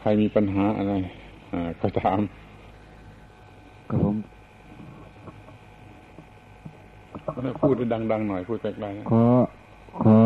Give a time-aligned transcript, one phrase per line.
[0.00, 0.92] ใครมีปัญหาอะไร
[1.80, 2.20] ก็ถาม
[3.90, 4.16] ก็ผม
[7.60, 9.24] พูดดังๆหน่อยพูดไกลๆขอ
[10.02, 10.18] ขอ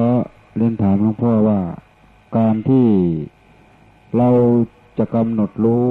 [0.57, 1.59] เรียนถามหลวงพ่อว่า
[2.37, 2.87] การที่
[4.19, 4.29] เรา
[4.99, 5.89] จะกำหนดรู้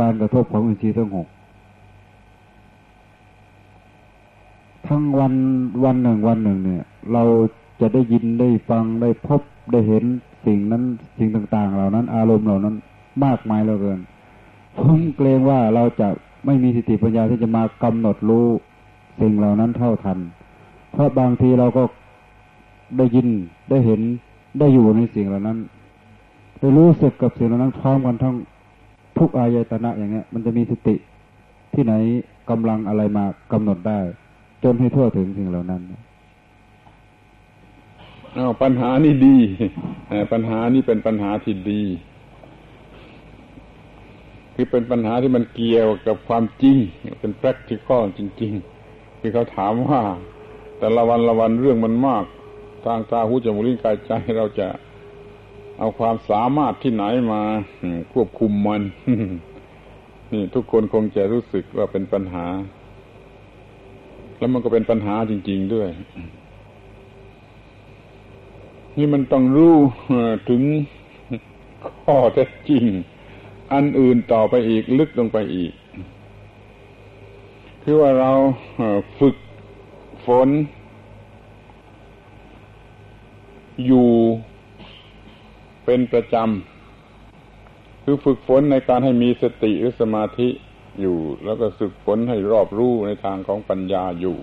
[0.00, 1.28] การกระทบของอินทรีย์ทั้งหก
[4.86, 5.34] ทั้งวัน
[5.84, 7.22] วันหนึ่งวันหนึ่ง เนี่ย เรา
[7.80, 9.40] จะได้ยินได้ฟังได้พบ
[9.72, 10.04] ได้เห็น
[10.46, 10.82] สิ่งนั้น
[11.18, 12.74] สิ่งต่าง ๆ เหล่านั้น อารมณ์เหล่านั้น
[13.24, 14.00] มากมายเหลือเกิน
[14.78, 16.08] ผมเกรงว่าเราจะ
[16.46, 18.46] ไม่มีสติปัญญาที่จะมากำหนดรู้
[19.20, 20.18] สิ่งเหล่านั้นเท่าทัน
[20.92, 21.82] เพราะบางทีเราก็
[22.98, 23.28] ได้ยิน
[23.70, 24.00] ได้เห็น
[24.58, 25.58] ได้อยู่ในสิ่งเหล่านั้น
[26.60, 28.34] ได้รู้สึกกับสิ่งเหล่านั้นพร้อมกันทั้ง
[29.18, 30.94] ทุกอายตนะอย่างเงี้ย มันจะมีสติ
[31.74, 31.94] ที่ไหน
[32.50, 33.98] กำลังอะไรมากำหนดได้
[34.64, 35.82] จนให้ทั่วถึงสิ่งเหล่านั้น
[38.36, 39.36] อาปัญหานี่ดี
[40.32, 41.82] ปัญหานี่เป็นปัญหาที่ดี
[44.54, 46.76] คือเป็นปัญหาที่มันเกี่ยวกับความจริง
[47.20, 50.02] เป็น practical จริงๆที่เขาถามว่า
[50.78, 52.24] แต่ละวันละวันเรื่องมันมาก
[52.84, 54.68] ทางตาหูจมูกลิ้นกายใจเราจะ
[55.78, 57.42] เอาความสามารถที่ไหนมา
[58.12, 58.82] ควบคุมมัน
[60.32, 62.46] นี่ทุกคนคงจะรู้สึกว่าเป็นปัญหา
[64.38, 65.88] แล้วมันก็เป็นปัญหาจริง ๆ ด้วย
[68.96, 69.76] นี่มันต้องรู้
[70.48, 70.62] ถึง
[72.04, 72.84] ข้อเท็จจริง
[73.72, 75.72] อันอื่นต่อไปอีกลึกลงไปอีก
[77.82, 78.32] คือว่าเรา
[79.18, 79.36] ฝึก
[80.26, 80.48] ฝน
[83.86, 84.08] อยู่
[85.84, 90.48] เป็นประจำ คือฝึกฝนในการให้มีสติหรือสมาธิ
[91.00, 94.38] อยู่ แล้วก็ฝึกฝนให้รอบรู้ในทางของปัญญาอยู่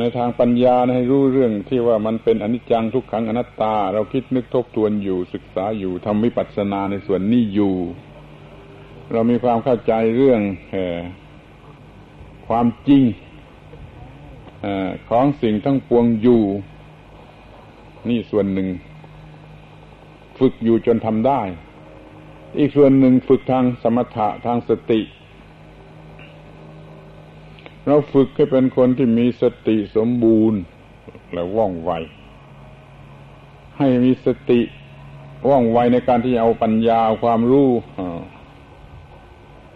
[0.00, 7.74] ในทางปัญญาให้รู้เรื่องที่ว่ามันเป็นอนิจจังทุกขังอนัตตา เราคิดนึกทบทวนอยู่ศึกษาอยู่ทำวิปัสสนาในส่วนนี้อยู่
[9.12, 10.40] เรามีความเข้าใจเรื่อง
[12.48, 13.02] ความจริง
[15.10, 16.42] ของสิ่งทั้งปวงอยู่
[18.08, 18.68] นี่ส่วนหนึ่ง
[20.38, 21.40] ฝึกอยู่จนทำได้
[22.58, 25.00] อีกส่วนหนึ่งฝึกทางสมถะทางสติ
[27.86, 30.60] เราฝึกให้เป็นคนที่มีสติสมบูรณ์
[31.32, 31.90] และว่องไว
[33.78, 34.60] ให้มีสติ
[35.48, 37.70] ว่องไวในการที่จะเอาปัญญาความรู้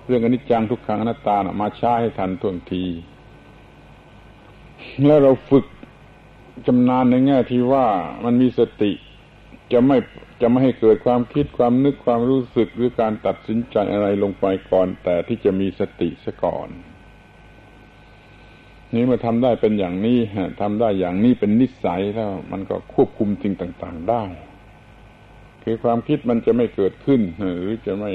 [0.06, 2.84] เรื่องอนิจจังทุกขังอนัตตามาใช้ให้ทันท่วงที
[5.06, 5.64] แล้วเราฝึก
[6.66, 7.86] จำนานในแง่ที่ว่า
[8.24, 8.92] มันมีสติ
[9.72, 9.96] จะไม่
[10.40, 16.68] จะไม่ให้เกิดความคิดความนึกความรู้สึกหรือการตัดสินใจอะไรลงไปก่อน แต่ที่จะมีสติซะก่อน
[18.96, 20.18] นี่มาทำได้เป็นอย่างนี้
[20.60, 24.24] ทำได้อย่างนี้เป็นนิสัยแล้ว มันก็ควบคุมสิ่งต่าง ๆ ได้
[25.64, 28.10] คือความคิดมันจะไม่เกิดขึ้น หรือจะไม่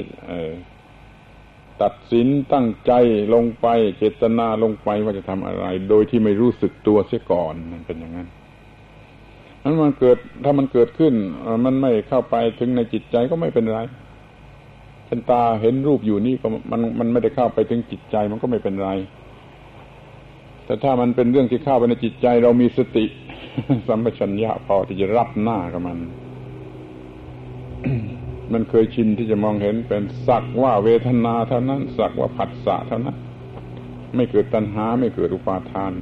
[1.82, 2.92] ตัดสินตั้งใจ
[3.34, 3.66] ลงไป
[3.98, 8.28] เจตนาลงไปว่าจะทำอะไร โดยที่ไม่รู้สึกตัวเสียก่อนมันเป็นอย่างนั้น
[9.62, 11.14] นั้นมันเกิดถ้ามันเกิดขึ้น
[11.64, 13.80] มันไม่เข้าไปถึงในจิตใจก็ไม่เป็นไร
[15.06, 18.90] เป็นตาเห็นรูปอยู่นี่ก็มันมันไม่ได้เข้าไปถึงจิตใจมันก็ไม่เป็นไร
[20.72, 23.04] แต่ถ้ามันเป็นเรื่องที่เข้าไปในจิตใจ เรามีสติ
[23.88, 25.98] สัมปชัญญะพอที่จะรับหน้ากับมัน
[28.52, 33.16] มันเคยชินที่จะมองเห็นเป็นสักว่าเวทนาเท่านั้น สักว่าผัสสะเท่านั้น
[34.14, 35.92] ไม่เกิดตัณหา ไม่เกิดอุปาทาน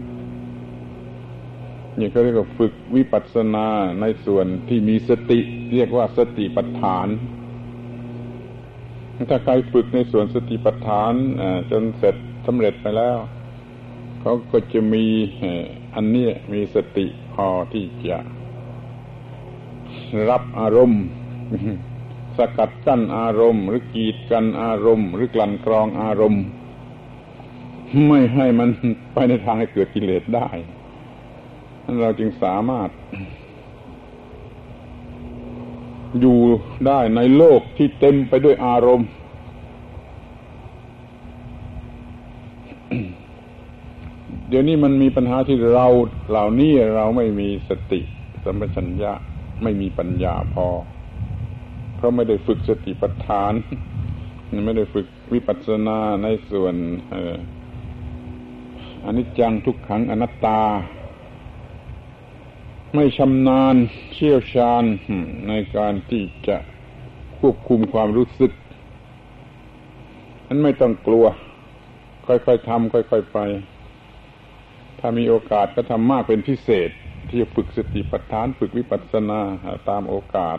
[1.98, 3.66] นี่เขาเรียกว่าฝึกวิปัสสนา
[4.00, 5.40] ในส่วนที่มีสติ
[5.74, 7.08] เรียกว่าสติปัฏฐาน
[9.30, 11.12] ถ้าใครฝึกในส่วนสติปัฏฐาน
[11.70, 12.14] จนเสร็จ
[12.46, 13.18] สำเร็จไปแล้ว
[14.20, 15.04] เขาก็จะมี
[15.94, 18.18] อันนี้มีสติพอที่จะ
[20.28, 21.02] รับอารมณ์
[22.36, 26.44] สกัดกั้นอารมณ์ หรือกีดกันอารมณ์ หรือกลั่นกรองอารมณ์
[28.08, 28.68] ไม่ให้มัน
[29.14, 30.48] ไปในทางให้เกิดกิเลสได้
[32.02, 32.88] เราจึงสามารถ
[36.20, 36.38] อยู่
[36.86, 39.08] ได้ในโลกที่เต็มไปด้วยอารมณ์
[44.48, 45.86] เดี๋ยวนี้มันมีปัญหาที่เรา
[46.30, 48.00] เหล่านี้เราไม่มีสติ
[48.44, 49.12] สัมปชัญญะ
[49.62, 50.66] ไม่มีปัญญาพอ
[51.96, 53.52] เพราะไม่ได้ฝึกสติปัฏฐาน
[54.64, 56.74] ไม่ได้ฝึกวิปัสสนาในส่วน
[59.04, 60.60] อนิจจังทุกขังอนัตตา
[62.94, 63.76] ไม่ชำนาญ
[64.12, 64.84] เชี่ยวชาญ
[65.48, 66.56] ในการที่จะ
[67.38, 68.52] ควบคุมความรู้สึก
[70.46, 71.26] นั้นไม่ต้องกลัว
[72.26, 73.38] ค่อยๆทำค่อย ๆ ไป
[75.00, 76.90] ถ้ามีโอกาสก็ทำมากเป็นพิเศษ
[77.28, 79.40] ที่จะฝึกสติปัฏฐาน ฝึกวิปัสสนา
[79.88, 80.58] ตามโอกาส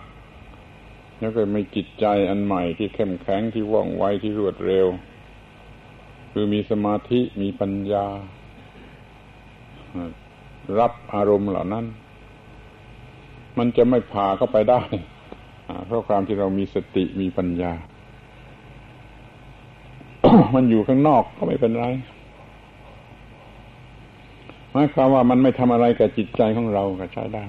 [1.19, 4.87] แล้วก็มีจิตใจอันใหม่ที่เข้มแข็งที่ว่องไวที่รวดเร็ว
[6.31, 8.05] คือมีสมาธิมีปัญญา
[10.79, 11.85] รับอารมณ์เหล่านั้น
[13.57, 14.81] มันจะไม่พาเข้าไปได้
[15.85, 17.73] เพราะความที่เรามีสติมีปัญญา
[20.55, 21.85] มันอยู่ข้างนอกก็ไม่เป็นไร
[24.71, 27.43] หมายความว่ามันไม่ทำอะไรกับจิตใจของเราก็ใช้ได้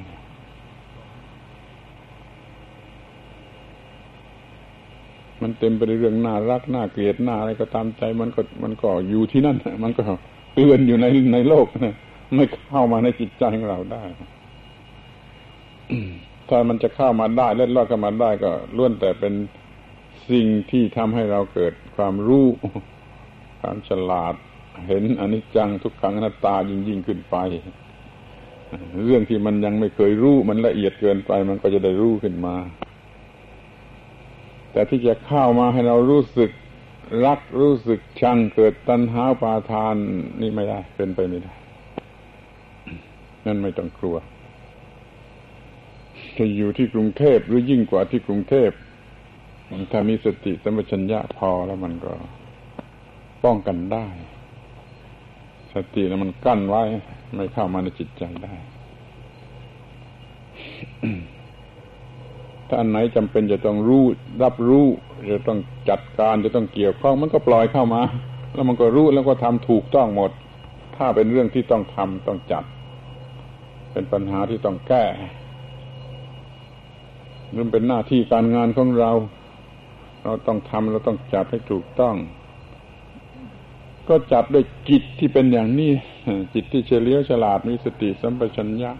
[5.42, 10.02] มันเต็มไปด้วยเรื่องน่ารักน่าเกลียดน่าอะไรก็ตามใจ มันก็มันก็อยู่ที่นั่นมันก็
[10.54, 11.96] เตือนอยู่ในในโลกนะ
[12.36, 14.04] ไม่เข้ามาในจิตใจของเราได้
[16.48, 19.34] ถ้ามันจะเข้ามาได้เล่นลอดเข้ามาได้ก็ล้วนแต่เป็น
[20.30, 22.46] สิ่งที่ทำให้เราเกิดความรู้
[23.60, 24.34] ความฉลาด
[24.88, 27.36] เห็นอนิจจังทุกขังอนัตตายิ่งยิ่งขึ้นไป
[29.06, 32.56] เรื่องที่มันยังไม่เคยรู้มันละเอียดเกินไปมันก็จะได้รู้ขึ้นมา
[34.72, 36.50] แต่ที่จะเข้ามาให้เรารู้สึก
[37.24, 39.94] รักรู้สึกชังเกิดตัณหาปาทาน
[40.40, 41.54] นี่ไม่ได้ เป็นไปไม่ได้
[43.46, 44.16] นั่นไม่ต้องกลัว
[46.38, 48.70] จะอยู่ที่กรุงเทพหรือยิ่งกว่าที่กรุงเทพ
[49.92, 52.12] ถ้ามีสติสัมปชัญญะพอแล้วมันก็
[53.44, 54.06] ป้องกันได้
[55.74, 56.82] สติแล้วมันกั้นไว้
[57.34, 58.54] ไม่เข้ามาในจิตใจได้
[62.68, 64.04] ถ้าอันไหนจำเป็นจะต้องรู้
[64.42, 64.86] รับรู้
[65.32, 65.58] จะต้อง
[65.88, 68.02] จัดการจะต้องเกี่ยวข้องมันก็ปล่อยเข้ามา
[68.54, 70.30] แล้วมันก็รู้แล้วก็ทำถูกต้องหมด
[70.96, 72.64] ถ้าเป็นเรื่องที่ต้องทำต้องจัด
[73.92, 75.04] เป็นปัญหาที่ต้องแก้
[77.56, 79.10] มันเป็นหน้าที่การงานของเรา
[80.24, 82.14] เราต้องทำเราต้องจัดให้ถูกต้อง
[84.08, 85.92] ก็จับด้วยจิตที่เป็นอย่างนี้
[86.54, 88.92] จิตที่เฉลียวฉลาดมีสติสัมปชัญญะ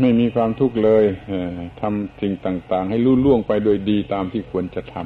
[0.00, 1.04] ไม่มีความทุกข์เลย
[1.80, 4.96] ทำสิ่งต่าง ๆ ให้ลุ่ล่วงไปโดยดีตามที่ควรจะท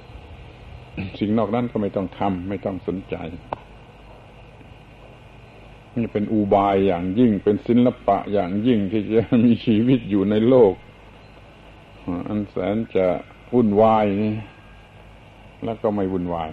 [0.00, 3.16] ำสิ่งนอกนั้นก็ไม่ต้องทำไม่ต้องสนใจ
[5.96, 10.72] นี่เป็นอุบายอย่างยิ่งเป็นศิลปะอย่างยิ่งที่จะมีชีวิตอยู่ในโลก
[12.28, 13.06] อันแสนจะ
[13.54, 14.34] วุ่นวายนี่
[15.64, 16.50] แล้วก็ไม่วุ่นวาย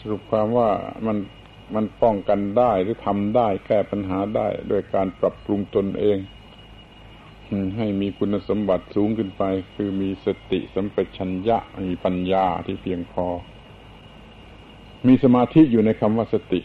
[0.00, 0.70] สรุปความว่า
[1.06, 1.16] มัน
[1.74, 6.18] มันป้องกันได้หรือทำได้แก้ปัญหาได้โดยการปรับปรุงตนเอง
[7.76, 9.42] ให้มีคุณสมบัติสูงขึ้นไป
[9.74, 11.58] คือมีสติสัมปชัญญะ
[11.88, 13.26] มีปัญญาที่เพียงพอ
[15.06, 16.60] มีสมาธิอยู่ในคำว่าสติ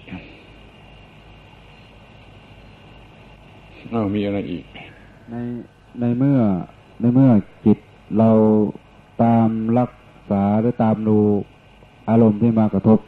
[3.93, 4.65] อ้าวมีอะไรอีก
[5.31, 5.35] ใน
[5.99, 6.39] ในเมื่อ
[6.99, 7.29] ในเมื่อ
[7.65, 7.79] จิต
[8.17, 8.31] เรา
[9.23, 9.49] ตาม
[9.79, 9.91] รัก
[10.31, 11.19] ษาหรือตามดู
[12.09, 12.99] อารมณ์ที่มากระทบ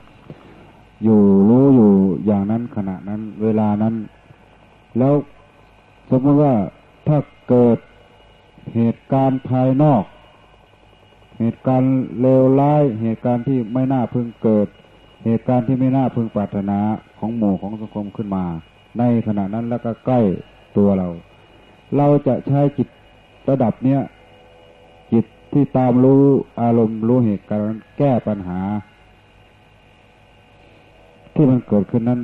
[1.04, 1.92] อยู่รู้อยู่
[2.26, 3.96] อย่างนั้นขณะนั้น เวลานั้น
[4.98, 5.14] แล้ว
[6.10, 6.54] สมมติว่า
[7.08, 7.18] ถ้า
[7.50, 7.78] เกิด
[8.76, 10.04] เหตุการณ์ภายนอก
[11.40, 14.68] เหตุการณ์เลวร้าย เหตุการณ์ที่ไม่น่าพึงเกิด
[15.26, 16.80] เหตุการณ์ที่ไม่น่าพึงปรารถนา
[17.20, 18.46] ของหมู่ของสังคมขึ้นมา
[19.00, 20.22] ในขณะนั้นแล้วก็ใกล้
[20.78, 21.08] ตัวเรา
[21.98, 22.88] เราจะใช้จิต
[23.50, 24.02] ระดับเนี้ย
[25.14, 26.24] จิตที่ตามรู้
[26.62, 28.60] อารมณ์รู้เหตุการณ์แก้ปัญหา
[31.38, 32.22] ที่มันเกิดขึ้นนั้น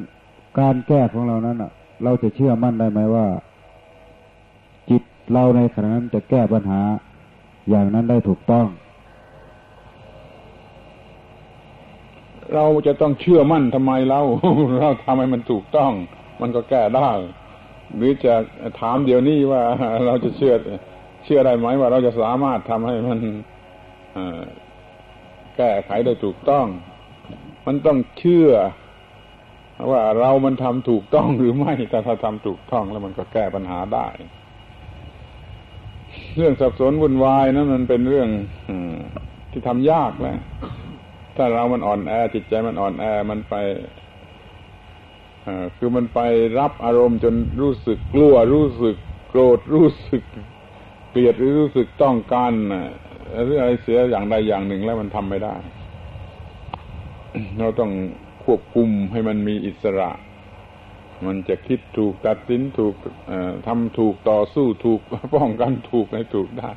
[0.59, 1.57] การแก้ของเรานั้น
[2.03, 3.27] เราจะเชื่อมั่นได้ไหมว่า
[4.89, 5.01] จิต
[5.33, 6.81] เราในขณะนั้นจะแก้ปัญหา
[7.69, 8.65] อย่างนั้นได้ถูกต้อง
[12.55, 14.21] เราจะต้องเชื่อมั่นทำไมเรา
[14.79, 15.91] เราทำให้มันถูกต้อง
[16.41, 17.11] มันก็แก้ได้
[17.95, 18.33] หรือจะ
[18.79, 19.61] ถามเดี๋ยวนี้ว่า
[20.05, 20.53] เราจะเชื่อ
[21.23, 23.19] เชื่อได้ไหมว่าเราจะสามารถทำให้มัน
[25.57, 26.65] แก้ไขได้ถูกต้อง
[27.65, 28.49] มันต้องเชื่อ
[29.91, 34.07] ว่าเรามันทำถูกต้องหรือไม่แต่ถ้าทำถูกต้องแล้วมันก็แก้ปัญหาได้
[36.35, 38.29] เรื่องสับสนวุ่นวายนั้นมันเป็นเรื่อง
[39.51, 40.37] ที่ทำยากแหละ
[41.37, 43.55] ถ้าเรามันอ่อนแอจิตใจมันอ่อนแอมันไป
[45.77, 46.19] คือมันไป
[46.59, 48.95] รับอารมณ์จนรู้สึกกลัวรู้สึก
[49.29, 50.23] โกรธรู้สึก
[51.09, 52.51] เกลียดหรือรู้สึกต้องการ
[53.43, 55.55] หรืออะไรเสียอย่างใดอย่างหนึ่งแล้วมันทำไม่ได้
[57.59, 57.91] เราต้อง
[58.45, 60.09] ควบคุมให้มันมีอิสระ
[61.25, 62.95] มันจะคิดถูกตัดสินถูก
[63.67, 64.99] ทำถูกต่อสู้ถูก
[65.35, 66.71] ป้องกันถูกให้ถูกได้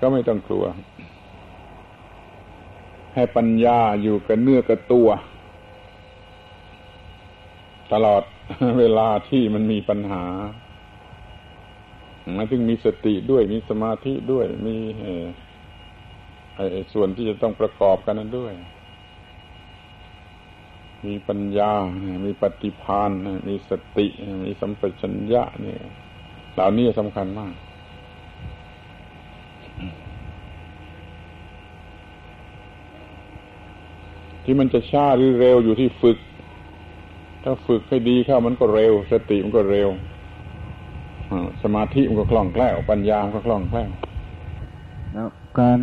[0.00, 0.64] ก็ไม่ต้องกลัว
[3.14, 5.08] ให้ปัญญาอยู่กับเนื้อกับตัว
[7.92, 8.22] ตลอด
[8.78, 10.24] เวลาที่มันมีปัญหา
[12.36, 14.76] มันถึงมีสติด้วยมีสมาธิด้วยมี
[16.92, 18.52] ส่วนที่จะต้องประกอบกันนั้นด้วย
[21.06, 21.72] มีปัญญา
[22.26, 23.10] มีปฏิภาณ
[23.48, 24.06] มีสติ
[24.44, 25.80] มีสัมปชัญญะเนี่ย
[26.54, 27.52] เหล่านี้สำคัญมาก
[34.44, 36.18] ที่มันจะช้าหรือเร็วอยู่ที่ฝึก
[37.44, 39.88] ถ้าฝึกให้ดีเข้ามันก็เร็ว สติมันก็เร็ว
[41.62, 43.90] สมาธิมันก็คล่องแคล่ว ปัญญามันก็คล่องแคล่ว
[45.12, 45.28] แล้ว
[45.60, 45.80] การ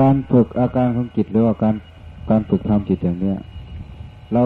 [0.00, 1.74] การฝึกอาการของจิตหรือว่าการ
[2.30, 3.38] การฝึกทำจิตอย่างเนี้ย
[4.32, 4.42] เรา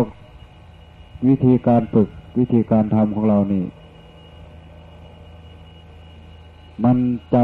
[1.29, 3.65] วิธีการฝึกวิธีการทำของเรานี่
[6.85, 6.97] มัน
[7.35, 7.37] จ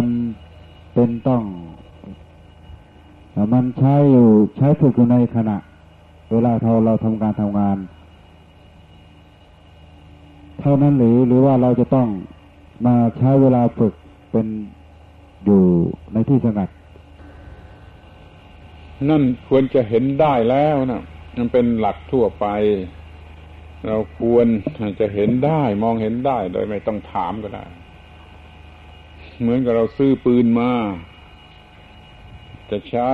[0.43, 1.43] ำเป็นต้อง
[3.55, 5.57] มันใช้อยู่ใช้ฝึกอยู่ในขณะ
[6.31, 7.79] เวลาเราเราทำการทำงาน
[10.61, 12.09] เท่านั้นหรือหรือว่าเราจะต้อง
[12.87, 13.95] มาใช้เวลาฝึก
[14.33, 14.47] เป็น
[15.45, 15.63] อยู่
[16.13, 16.69] ในที่สงัด
[19.09, 21.03] นั่นควรจะเห็นได้แล้วนะ
[21.37, 22.47] มันเป็นหลักทั่วไป
[23.87, 24.47] เราควร
[25.01, 27.65] จะเห็นได้มองเห็นได้โดยไม่ต้องถามก็ได้
[29.41, 30.73] เหมือนกับเราซื้อปืนมา
[32.71, 33.11] จะใช้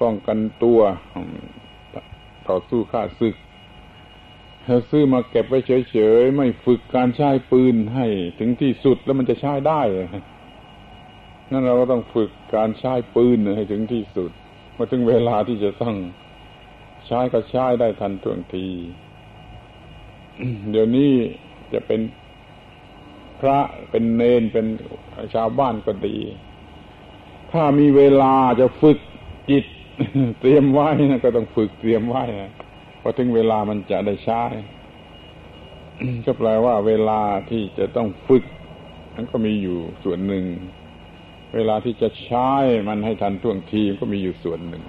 [0.00, 0.80] ป้องกันตัว
[2.48, 3.34] ต่อสู้ข้าศึก
[4.66, 5.58] เราซื้อมาเก็บไว้
[5.90, 8.06] เฉยๆ ไม่ฝึกการใช้ปืนให้
[8.38, 9.82] ถึงที่สุดแล้วมันจะใช้ได้
[11.50, 14.30] นั่นเราก็ต้องฝึกการใช้ปืนให้ถึงที่สุด
[14.76, 15.96] มาถึงเวลาที่จะต้อง
[17.06, 18.66] ใช้ก็ใช้ได้ทันท่วงที
[20.70, 21.12] เดี๋ยวนี้
[21.72, 22.00] จะเป็น
[23.40, 23.58] พระ
[23.90, 24.66] เป็นเนนเป็น
[25.34, 26.16] ชาวบ้านก็ดี
[27.52, 28.98] ถ้ามีเวลาจะฝึก
[29.50, 29.64] จิต
[30.40, 32.52] เตรียมไว้นะก็ต้องฝึกเตรียมไว้นะ
[33.00, 34.42] พอถึงเวลามันจะได้ใช้
[36.24, 38.44] ก็แปลว่าเวลาที่จะต้องฝึก
[39.14, 40.44] มันก็มีอยู่ส่วนหนึ่ง
[41.54, 42.50] เวลาที่จะใช้
[42.88, 44.84] มันให้ทันท่วงทีก็มีอยู่ส่วนหนึ่ง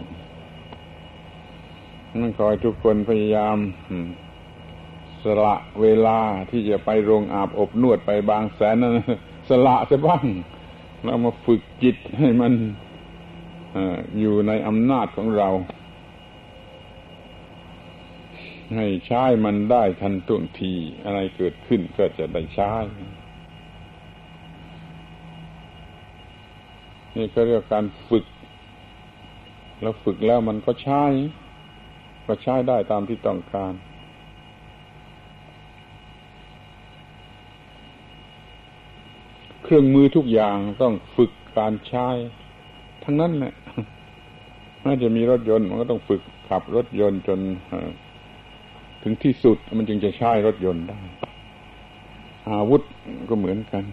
[2.21, 3.57] นั่นขอให้ทุกคนพยายาม
[5.23, 6.19] สละเวลา
[6.51, 8.93] ที่จะไปโรงอาบอบนวดไปบางแสนนั้น
[9.49, 10.25] สละจะบ้าง
[11.03, 12.53] แล้วมาฝึกจิตให้มัน
[14.19, 15.49] อยู่ในอำนาจของเรา
[18.75, 22.73] ให้ใช้มันได้ทันท่วงทีอะไรเกิดขึ้นก็จะได้ใช้
[27.15, 28.25] นี่ก็เรียกการฝึก
[29.81, 31.03] แล้วฝึกแล้วมันก็ใช้
[32.27, 33.73] ก็ใช้ได้ตามที่ต้องการ
[39.63, 42.07] เครื่องมือทุกอย่างต้องฝึกการใช้
[43.03, 43.53] ทั้งนั้นแหละ
[44.85, 47.39] น่าจะมีรถยนต์มันก็ต้องฝึกขับรถยนต์จน
[49.03, 50.99] ถึงที่สุดมันจึงจะใช้รถยนต์ได้
[52.49, 52.81] อาวุธ
[53.29, 53.83] ก็เหมือนกัน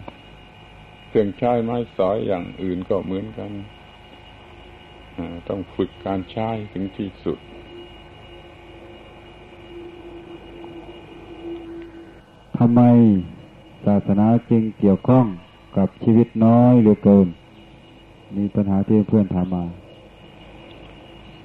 [1.07, 3.51] เครื่องใช้ไม้สอยอย่างอื่นก็เหมือนกัน
[5.49, 7.39] ต้องฝึกการใช้ถึงที่สุด
[12.57, 12.81] ทำไม
[13.85, 15.25] ศาสนาจึงเกี่ยวข้อง
[15.77, 17.27] กับชีวิตน้อยเหลือเกิน
[18.37, 19.63] มีปัญหาที่เพื่อนถามมา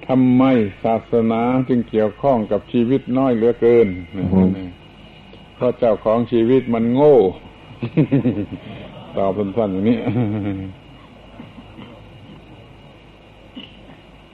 [0.06, 0.42] ทำไม
[0.84, 3.88] ศาสนาจึงเกี่ยวข้องกับชีวิตน้อยเหลือเกิน
[5.54, 7.16] เพราะเจ้าของชีวิตมันโง่
[9.16, 9.98] ตอบสั้นๆอย่างนี้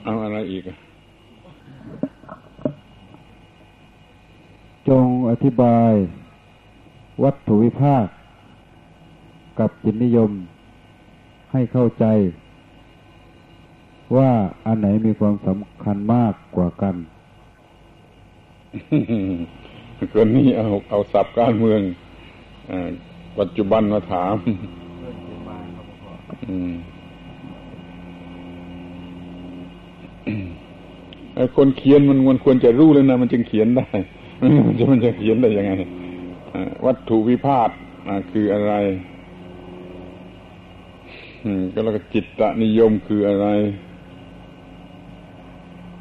[0.04, 0.62] เอาอะไรอีก
[4.88, 5.92] จงอธิบาย
[7.22, 8.06] วัตถุวิภาค
[9.58, 10.30] กับจิตนิยม
[11.52, 12.04] ให้เข้าใจ
[14.16, 14.30] ว่า
[14.66, 16.94] อันไหนมีความสำคัญมากกว่ากัน
[20.14, 21.80] คนนี้เอาเอาสับการเมือง
[22.70, 22.72] อ
[23.38, 24.34] ปัจจุบันมาถาม
[31.56, 33.86] คนเขียนมันมันควรจะรู้แล้วนะมันจึงเขียนได้
[34.40, 35.72] มันจะมันจะเขียนได้ยังไง
[36.86, 37.70] วัตถุวิพาท
[38.32, 38.72] คืออะไร
[41.72, 43.46] ก็แล้วก็จิตตนิยมคืออะไร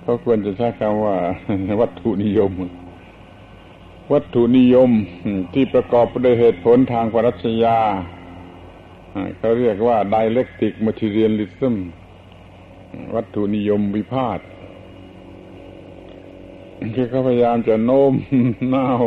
[0.01, 1.17] เขาควรจะใช้คำว่า
[1.81, 2.51] วัตถุนิยม
[4.13, 4.89] วัตถุนิยม
[5.53, 7.77] ที่ประกอบด้วยเหตุผลทางปรัชญา
[9.37, 11.75] เขาเรียกว่า dialectic materialism
[13.15, 14.39] วัตถุนิยมวิพาท
[16.95, 18.13] คือเขาพยายามจะโน้ม
[18.75, 19.03] น้าว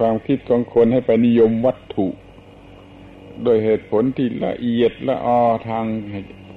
[0.00, 2.06] ความคิดของคนให้ไปนิยมวัตถุ
[3.42, 5.84] โดยเหตุผลที่ละเอียดละออทาง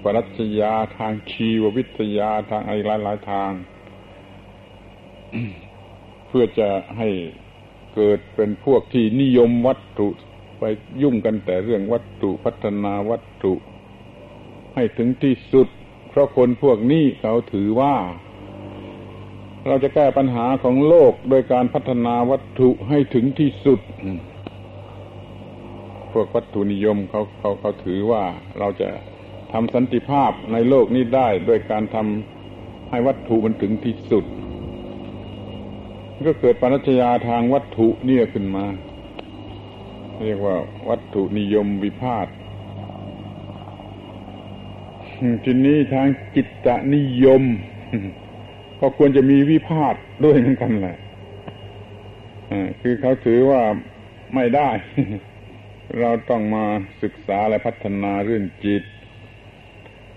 [0.03, 3.51] ปรัชญาทางชีววิทยาทางอะไรหลายๆทาง
[6.27, 7.09] เพื่อจะให้
[7.95, 10.07] เกิดเป็นพวกที่นิยมวัตถุ
[10.59, 10.63] ไป
[11.01, 13.53] ยุ่งกันแต่เรื่องวัตถุพัฒนาวัตถุ
[14.75, 15.67] ให้ถึงที่สุด
[16.09, 17.95] เพราะคนพวกนี้เขาถือว่า
[19.67, 23.79] เราจะแก้ปัญหาของโลกโดยการพัฒนาวัตถุให้ถึงที่สุด
[26.11, 28.23] พวกวัตถุนิยมเขาเขาเขาถือว่า
[28.59, 28.89] เราจะ
[29.53, 34.25] ทำสันติภาพในโลกนี้ได้โดยการทำให้วัตถุมันถึงที่สุด
[36.27, 38.65] ก็เกิดปรัชญาทางวัตถุเนี่ยขึ้นมา
[40.25, 40.55] เรียกว่า
[40.89, 42.27] วัตถุนิยมวิพาท
[45.43, 47.43] ทีนี้ทางจิตนิยม
[48.79, 50.97] ก็ควรจะมีวิพาทด้วยเหมือนกันแหละ
[52.81, 53.61] คือเขาถือว่า
[54.35, 54.69] ไม่ได้
[55.99, 56.65] เราต้องมา
[57.03, 58.83] ศึกษาและพัฒนาเรื่องจิต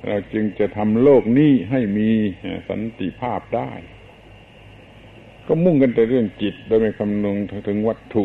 [0.07, 2.11] เราจึงจะทำโลกนี้ให้มี
[2.69, 3.71] สันติภาพได้
[5.47, 7.37] ก็มุ่งกันแต่เรื่องจิต โดยไม่คำนึง
[7.69, 8.25] ถึงวัตถุ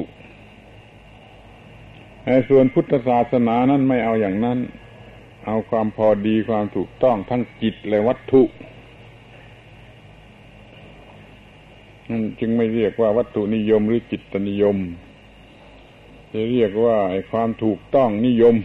[2.50, 4.60] ส่วนพุทธศาสนานั้นไม่เอาอย่างนั้น
[5.46, 8.42] เอาความพอดีความถูกต้องทั้งจิตและวัตถุ
[12.10, 14.78] นั่นจึงไม่เรียกว่าวัตถุนิยมหรือจิตนิยม
[16.32, 16.98] จะเรียกว่า
[17.32, 18.56] ความถูกต้องนิยม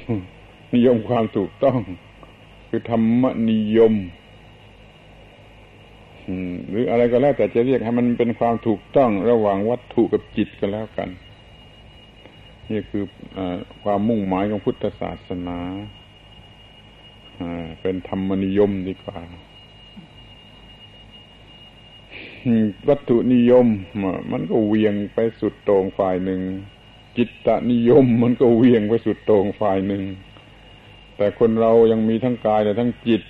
[0.75, 1.79] นิยมความถูกต้อง
[2.69, 3.95] คือธรรมนิยม
[6.71, 11.09] หรืออะไรก็แล้วแต่จะเรียกให้มันเป็นความถูกต้องระหว่างวัตถุกับจิตก็แล้วกัน
[12.71, 13.05] นี่คือ
[13.37, 13.41] อ
[13.83, 15.59] ความมุ่งหมายของพุทธศาสนา
[17.83, 19.19] เป็นธรรมนิยมดีกว่า
[22.89, 23.67] วัตถุนิยม
[24.33, 26.41] มันก็เวียงไปสุดโต่งฝ่ายหนึ่ง
[27.17, 30.03] จิตตนิยม มันก็เวียงไปสุดโต่งฝ่ายหนึ่ง
[31.17, 33.23] แต่คนเรายังมีทั้งกายและทั้งจิต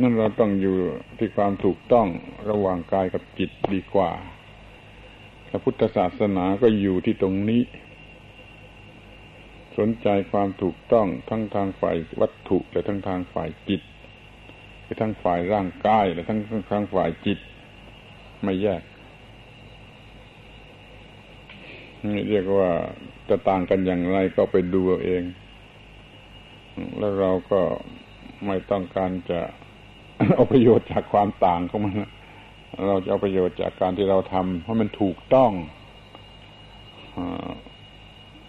[0.00, 0.76] นั่นเราต้องอยู่
[1.18, 2.06] ที่ความถูกต้อง
[2.50, 4.10] ระหว่างกายกับจิตดีกว่า
[5.48, 7.62] พระพุทธศาสนาก็อยู่ที่ตรงนี้
[9.78, 13.82] สนใจความถูกต้องทั้งทางฝ่ายวัตถุและทั้งทางฝ่ายจิต
[15.00, 16.40] ทั้งฝ่ายร่างกายและทั้ง
[16.70, 17.38] ทางฝ่ายจิต
[18.44, 18.82] ไม่แยก
[22.04, 22.70] นี่เรียกว่า
[23.28, 25.22] จะต่างกันอย่างไรก็ไปดูเอง
[26.98, 27.60] แล้วเราก็
[28.46, 29.40] ไม่ต้องการจะ
[30.34, 31.94] เอาประโยชน์จากความต่างของมัน
[32.86, 35.52] เราจะเอาประโยชน์จากการที่เราทำเพราะมันถูกต้อง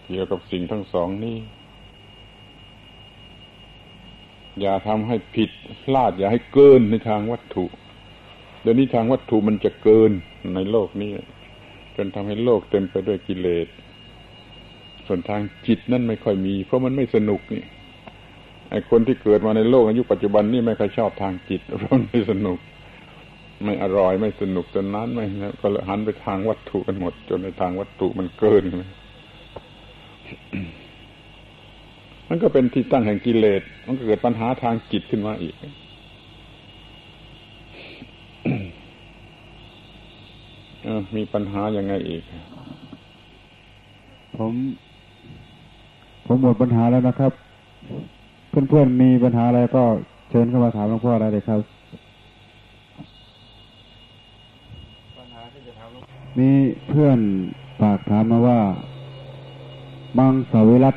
[0.07, 1.37] เกี่ยวกับสิ่งทั้งสองนี้
[4.61, 5.49] อย่าทำให้ผิด
[5.83, 7.65] พลาด อย่าให้เกินในทางวัตถุ
[8.61, 10.11] เดี๋ยวนี้ทางวัตถุมันจะเกิน
[10.55, 11.11] ในโลกนี้
[11.95, 13.67] จนทำให้โลกเต็มไปด้วยกิเลส
[15.07, 17.63] ส่วนทางจิตนั่นไม่ค่อยมี เพราะมันไม่สนุกนี่
[18.71, 22.59] ไอ้คนที่เกิดมาในโลกอายุคปัจจุบันนี่ไม่ค่อยชอบทางจิตเพราะไม่สนุก
[23.65, 25.25] ไม่อร่อยไม่สนุกจนนั้นไม่
[25.61, 28.63] ก็เลยหันไปทางวัตถุกันหมด จนในทางวัตถุมันเกิน
[32.29, 35.55] มันก็เป็นที่ตั้งแห่งกิเลส มันก็เกิดปัญหาทางจิตขึ้นมาอีก
[41.15, 42.23] มีปัญหาอย่างไงอีก
[44.37, 44.53] ผม
[46.25, 47.31] ผมหมดปัญหาแล้วนะครับ
[48.49, 49.83] เพื่อนๆมีปัญหาอะไรก็
[50.29, 51.61] เชิญเข้ามาถามหลวงพ่อได้เลยครับ
[56.39, 56.49] มี
[56.87, 57.19] เพื่อน
[57.81, 58.59] ฝากถามมาว่า
[60.17, 60.95] มังสวิรัต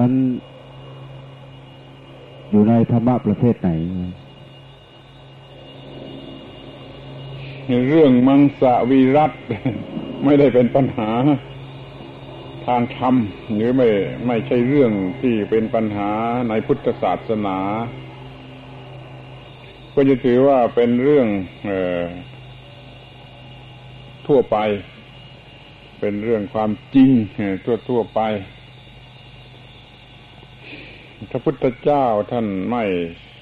[0.00, 0.12] นั้น
[2.50, 3.70] อยู่ในธรรมะประเภทไหน
[7.66, 9.32] เรื่องมังสวิรัต
[10.24, 11.10] ไม่ได้เป็นปัญหา
[12.66, 13.14] ทางธรรม
[13.54, 13.88] หรือไม่
[14.26, 16.10] ไม่ใช่เรื่องที่เป็นปัญหา
[16.48, 17.58] ในพุทธศาสนา
[19.94, 21.28] ก็จะถือว่าเป็นเรื่อง
[21.68, 21.70] อ
[22.02, 22.04] อ
[24.26, 24.56] ทั่วไป
[26.00, 27.10] เป็นเรื่องความจริง
[27.64, 28.20] ทั่วทั่วไป
[31.30, 32.84] พระพุทธเจ้าท่านไม่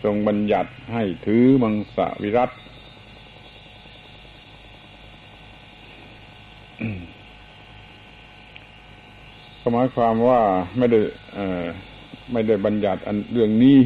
[0.02, 2.50] ทรงบัญญัติให้ถือมังสวิรัต
[9.60, 10.40] ก็หมายความว่า
[10.78, 11.00] ไม่ได้
[12.32, 13.78] ไม่ได้บัญญัติอันเรื่องนี้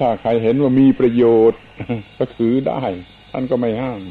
[0.00, 1.60] ถ้าใครเห็นว่ามีประโยชน์
[2.18, 2.82] ก็ถือได้
[3.32, 4.02] ท่านก็ไม่ห้าม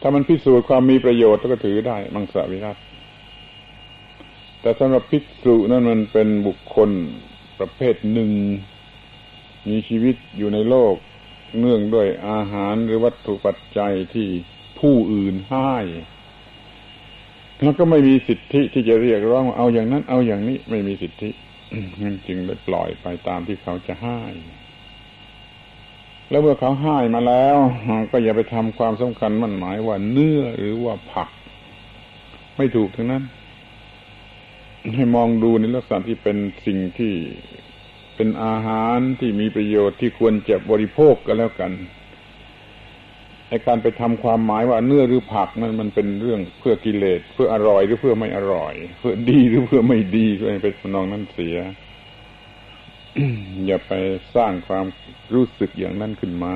[0.00, 2.76] ถ้ามันพิสูจน์ความมีประโยชน์ก็ถือได้ มังสวิรัต
[4.60, 6.90] แต่สำหรับภิกษุนั้นมันเป็นบุคคล
[7.58, 8.30] ประเภทหนึ่ง
[9.68, 10.94] มีชีวิตอยู่ในโลก
[11.60, 14.28] เนื่องด้วยอาหารหรือวัตถุปัจจัยที่
[14.82, 15.72] ผู้อื่นให้
[17.62, 21.30] แล้วก็ไม่มีสิทธิที่จะเรียกร้องเอาอย่างนั้น เอาอย่างนี้ไม่มีสิทธิ
[22.02, 24.20] มันจึงได้ปล่อยไปตามที่เขาจะให้
[26.30, 27.56] แล้วเมื่อเขาให้มาแล้ว
[28.10, 31.28] ก็อย่าไปทำความสำคัญมันหมายว่าเนื้อหรือว่าผัก
[32.56, 33.24] ไม่ถูกทั้งนั้น
[34.94, 37.14] ให้มองดูในลักษณะที่เป็นสิ่งที่
[38.16, 41.72] เป็นอาหารที่มีประโยชน์ที่ควรจะบริโภคก็แล้วกัน
[43.52, 51.56] ไอการไปทำความหมายว่าเนื้อหรือผักมันมันเป็นเรื่องเพื่อกิเลสเพื่ออร่อยหรือเพื่อไม่อร่อย เพื่อดีหรือเพื่อไม่ดีก็เป็นนองนั้นเสีย
[53.66, 53.92] อย่าไป
[54.34, 54.86] สร้างความ
[55.34, 56.54] รู้สึกอย่างนั้นขึ้นมา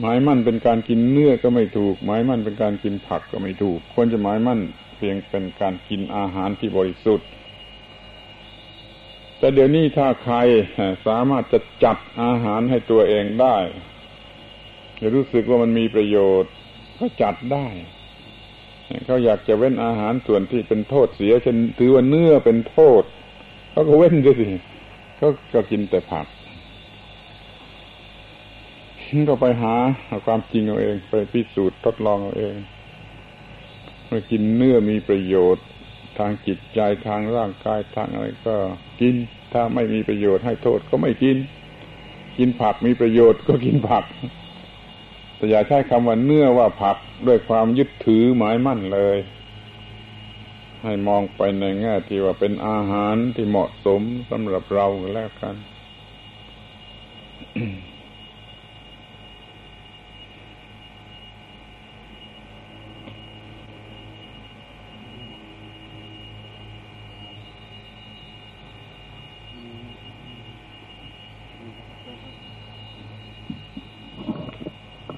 [0.00, 4.60] หมายมั่นเป็นการกินเนื้อก็ไม่ถูก หมายมั่นเป็นการกินผักก็ไม่ถูกควรจะหมายมั่น
[4.96, 7.28] เพียงเป็นการกินอาหารที่บริสุทธิ์
[9.40, 10.36] แต่เดี๋ยวนี้ถ้าใคร
[11.06, 13.56] สามารถจะจัดอาหารให้ตัวเองได้
[15.00, 16.52] จะรู้สึกว่ามันมีประโยชน์
[16.98, 17.66] ก็จัดได้
[19.06, 23.02] เขาอยากจะเว้นอาหารส่วนที่เป็นโทษเสียฉันถือว่าเนื้อเป็นโทษ
[23.70, 24.46] เขาก็เว้นด้วยสิ
[25.16, 26.26] เขาก็กินแต่ผัก
[29.28, 29.74] ก็ไปหา
[30.26, 32.56] ความจริงเอาเอง ไปพิสูจน์ทดลองเอาเอง
[34.06, 35.64] เมื่อกินเนื้อมีประโยชน์
[36.20, 38.56] ทางจิตใจทางร่างกายทางอะไรก็
[39.00, 39.14] กิน
[39.52, 41.36] ถ้าไม่มีประโยชน์ให้โทษก็ไม่กิน
[42.38, 44.04] กินผักมีประโยชน์ก็กินผัก
[45.36, 49.18] แต่อย่าใช้คำว่าเนื้อว่าผักด้วยความยึดถือหมายมั่นเลย
[50.84, 55.54] ให้มองไปในแง่ที่ว่าเป็นอาหารที่เหมาะสมสำหรับเราแล้วกัน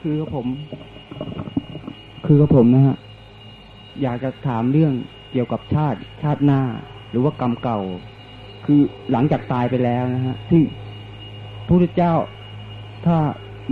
[0.03, 0.47] คือผม
[2.27, 2.97] คือผมนะฮะ
[4.03, 4.93] อยากจะถามเรื่อง
[5.33, 6.61] เกี่ยวกับชาติชาติหน้า
[7.11, 7.81] หรือว่ากรรมเก่า
[8.65, 8.81] คือ
[9.12, 10.62] หลังจากตายไปแล้วนะฮะซึ่ง
[11.67, 12.15] พระพุทธเจ้า
[13.07, 13.19] ถ้า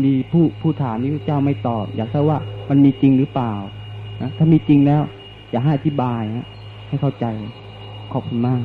[0.04, 2.38] มีผู้ผู้ถามนี้พระเจ้าไม่ตอบ อยากทราบว่า
[2.68, 3.52] มันมีจริงหรือเปล่า
[4.22, 5.02] นะถ้ามีจริงแล้ว
[5.50, 6.46] อยากให้อธิบายนะ
[6.88, 7.26] ให้เข้าใจ
[8.12, 8.60] ขอบคุณมาก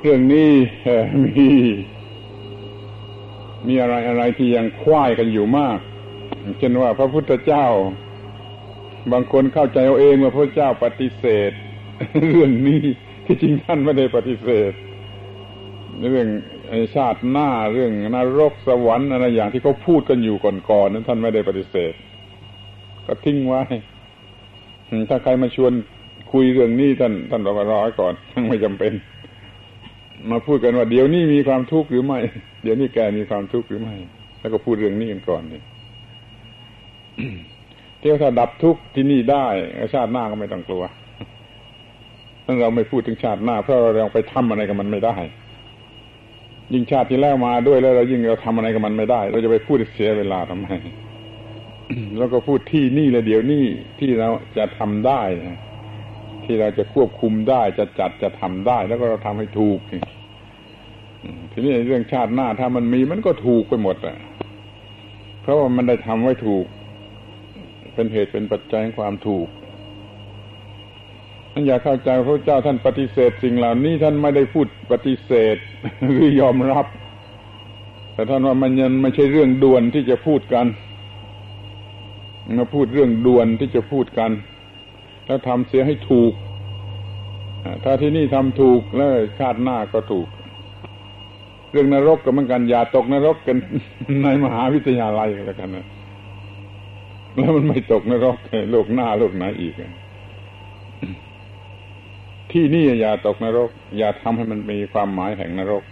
[0.00, 0.50] เรื่องนี้
[1.24, 1.46] มี
[3.68, 5.78] มีอะไรอะไรที่ยังควายกันอยู่มาก
[6.58, 7.66] เช่นว่าพระพุทธเจ้า
[9.12, 11.52] บางคนเข้าใจเอาเองว่าพระเจ้าปฏิเสธ
[12.30, 12.82] เรื่องนี้
[13.26, 14.72] ที่จริงท่านไม่ได้ปฏิเสธ
[16.10, 16.28] เรื่อง
[16.94, 20.36] ชาติหน้าเรื่องนรกสวรรค์อะไรอย่างที่เขาพูดกันอยู่
[20.70, 21.92] ก่อนๆนั้นท่านไม่ได้ปฏิเสธ
[23.06, 23.62] ก็ทิ้งไว้
[25.10, 25.72] ถ้าใครมาชวน
[26.32, 28.14] คุยเรื่องนี้ท่านท่านบอกว่ารอก่อน
[28.48, 28.92] ไม่จำเป็น
[30.30, 32.18] มาพูดกันว่าเดี๋ยวนี้มีความทุกข์หรือไม่
[32.62, 33.94] เดี๋ยวนี้แกมีความทุกข์หรือไม่
[34.40, 35.62] แล้วก็พูดเรื่องนี้กันก่อนนี่
[37.98, 39.46] เที่ยวถ้าดับทุกข์ที่นี่ได้
[39.94, 40.84] ชาติหน้าก็ไม่ต้องกลัว
[42.44, 45.16] ถ้าเราไม่พูดถึงชาติหน้า เพราะเรายังไปทำอะไรกับมันไม่ได้
[46.72, 50.68] ยิ่งชาติที่แล้วมาด้วยแล้วเรายิ่งเราทำอะไรกับมันไม่ได้ เราจะไปพูดเสียเวลาทำไม
[52.18, 53.64] แล้วก็พูดที่นี่เลยเดี๋ยวนี้
[53.98, 55.58] ที่เราจะทำได้นะ
[56.44, 59.78] ที่เราจะควบคุมได้จะจัดจะทำได้ แล้วก็เราทำให้ถูก
[61.52, 64.16] ทีนี้เรื่องชาติหน้าถ้ามันมีมันก็ถูกไปหมดอะ
[65.42, 66.64] เพราะว่ามันได้ทำไว้ถูก
[67.94, 69.48] เป็นเหตุเป็นปัจจัยความถูก
[71.52, 75.56] ท่านอยากเข้าใจพระเจ้าท่านปฏิเสธสิ่งเหล่านี้ท่านไม่ได้พูดปฏิเสธ
[76.10, 76.86] หรือยอมรับ
[78.14, 80.66] แต่ท่านว่ามันยังไม่ใช่เรื่องด่วนที่จะพูดกัน
[82.58, 84.30] มาพูดเรื่องด่วนที่จะพูดกัน
[85.26, 86.32] แล้วทำเสียให้ถูก
[87.84, 90.28] ถ้าที่นี่ทำถูกแล้วชาติหน้าก็ถูก
[91.72, 93.56] เรื่องนรกก็เหมือนกันอย่าตกนรกกัน
[94.22, 95.86] ในมหาวิทยาลัยแล้วกันนะ
[97.36, 98.36] แล้วมันไม่ตกนรก
[98.70, 99.74] โลกหน้าโลกไหนอีก
[102.52, 105.82] ที่นี่อย่าตกนรก อย่าทำให้มันมีความหมายแห่งนรก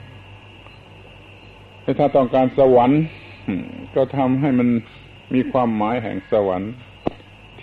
[1.99, 3.03] ถ้าต้องการสวรรค์
[3.95, 4.69] ก็ทำให้มัน
[5.35, 6.73] มีความหมายแห่งสวรรค์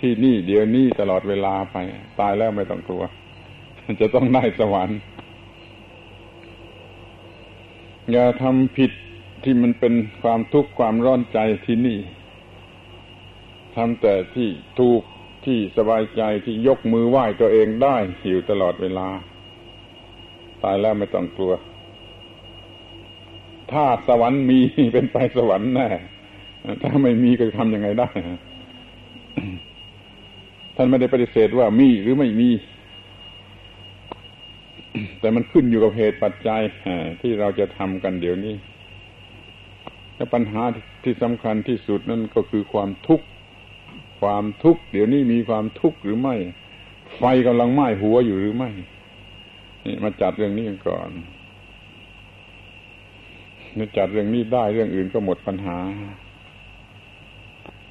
[0.08, 1.76] ี่นี่เดี๋ยวนี้ตลอดเวลาไป
[2.20, 3.02] ตายแล้วไม่ต้องกลัว
[4.00, 4.98] จะต้องได้สวรรค์
[8.12, 8.92] อย่าทำผิด
[9.44, 11.98] ที่มันเป็นความทุกข์ความร้อนใจที่นี่
[13.76, 15.02] ทำแต่ที่ถูก
[15.44, 19.08] ที่สบายใจที่ยกมือไหว้ตัวเองได้หิวตลอดเวลา
[20.64, 21.52] ตายแล้วไม่ต้องกลัว
[23.72, 24.58] ถ้าสวรรค์มี
[24.92, 25.88] เป็นไปสวรรค์แน่
[26.82, 28.08] ถ้าไม่มีก็ทำยังไงได้
[30.80, 32.50] ท่านไม่ได้ปฏิเสธว่ามีหรือไม่มี
[35.20, 36.62] แต่มันขึ้นอยู่กับเหตุปัจจัย
[37.20, 38.54] ที่เราจะทำกันเดี๋ยวนี้
[40.16, 40.62] และปัญหา
[41.04, 43.26] ที่สำคัญที่สุดนั่นก็คือความทุกข์
[44.20, 46.36] ความทุกข์เดี๋ยวนี้มีความทุกข์หรือไม่
[47.18, 48.70] ไฟกำลังไหม้หัวอยู่หรือไม่
[49.84, 51.08] นี่มาจัดเรื่องนี้กันก่อน
[53.76, 55.78] นี่จัดเรื่องนี้ได้เรื่องอื่นก็หมดปัญหา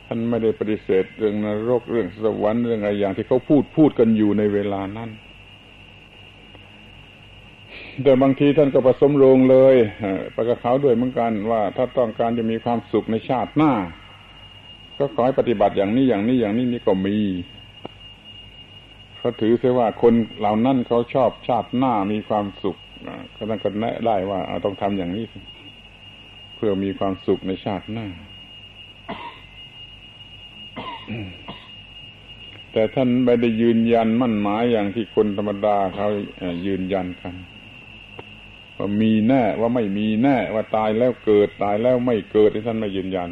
[0.09, 5.09] ท่านไม่ได้ปฏิเสธเรื่องนรกเรื่องสวรรค์เรื่องอะไรอย่างที่เขาพูดพูดกันอยู่ในเวลานั้น
[8.03, 9.75] แต่บางทีท่านก็ผสมโรงเลย
[10.33, 13.73] ไปกับเขาด้วยเหมือนกันว่า ถ้าต้องการจะมีความสุขในชาติหน้า
[14.97, 17.17] ก็ขอให้ปฏิบัติอย่างนี้อย่างนี้อย่างนี้นี่ก็มี
[19.17, 22.77] เขาถือเสียว่าคนเหล่านั้นเขาชอบชาติหน้ามีความสุข
[23.35, 25.25] ก็ต้องก็แนะได้ว่าต้องทำอย่างนี้
[26.55, 28.07] เพื่อมีความสุขในชาติหน้า
[32.71, 36.07] แต่ท่านไม่ได้ยืนยันมั่นหมายอย่างที่คนธรรมดาเขา
[36.65, 37.35] ยืนยันกัน
[38.77, 43.29] ว่ามีแน่ว่าไม่มีแน่ว่าตายแล้วเกิดตายแล้วไม่เกิดที่ท่านไม่ยืนยัน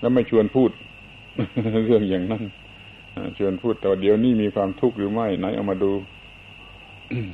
[0.00, 0.70] แล้วไม่ชวนพูด
[1.86, 2.44] เรื่องอย่างนั้น
[3.38, 5.92] ชวนพูดแต่เดี๋ยวนี้มีความทุกข์หรือไม่ไหนเอามาดู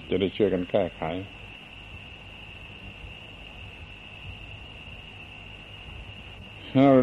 [0.08, 1.02] จะได้ช่วยกันแก้ไข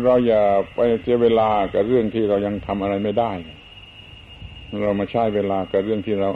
[0.05, 0.43] เราอย่า
[0.75, 3.31] ไปเสียเวลากับเรื่องที่เรายังทำอะไรไม่ได้
[4.83, 6.29] เรามาใช้เวลากับเรื่องที่เรา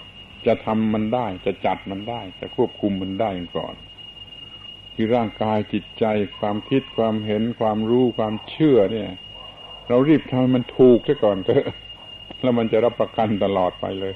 [0.48, 3.76] จะทำมันได้ จะจัดมันได้ จะควบคุมมันได้ก่อน
[4.96, 6.06] คือร่างกายจิตใจ
[6.40, 9.10] ความคิดความเห็นความรู้ความเชื่อเนี่ย
[9.88, 11.66] เรารีบทำมันถูกซะก่อนเถอะ
[12.42, 14.14] แล้วมันจะรับประกันตลอดไปเลย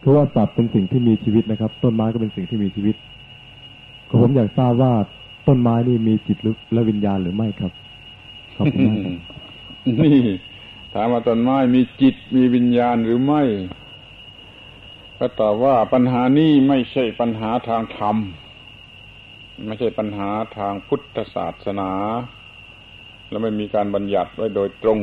[0.00, 2.96] เพราะว่าสัตว์เป็นสิ่งที่มีชีวิตนะครับ ต้นไม้ก็เป็นสิ่งที่มีชีวิต
[4.22, 4.92] ผมอยากทราบว่า
[5.46, 7.72] ต้นไม้นี่มีจิตลึกและวิญญาณหรือไม่ครับ
[8.56, 8.98] ขอบคุณมาก
[10.00, 10.18] นี่
[10.94, 13.42] ถามว่าต้นไม้มีจิตมีวิญญาณหรือไม่
[15.18, 18.16] ก็ตอบว่าปัญหานี้ไม่ใช่ปัญหาทางธรรม
[19.66, 21.90] ไม่ใช่ปัญหาทางพุทธศาสนา
[23.28, 25.00] และไม่มีการบัญญัติไว้โดยตรง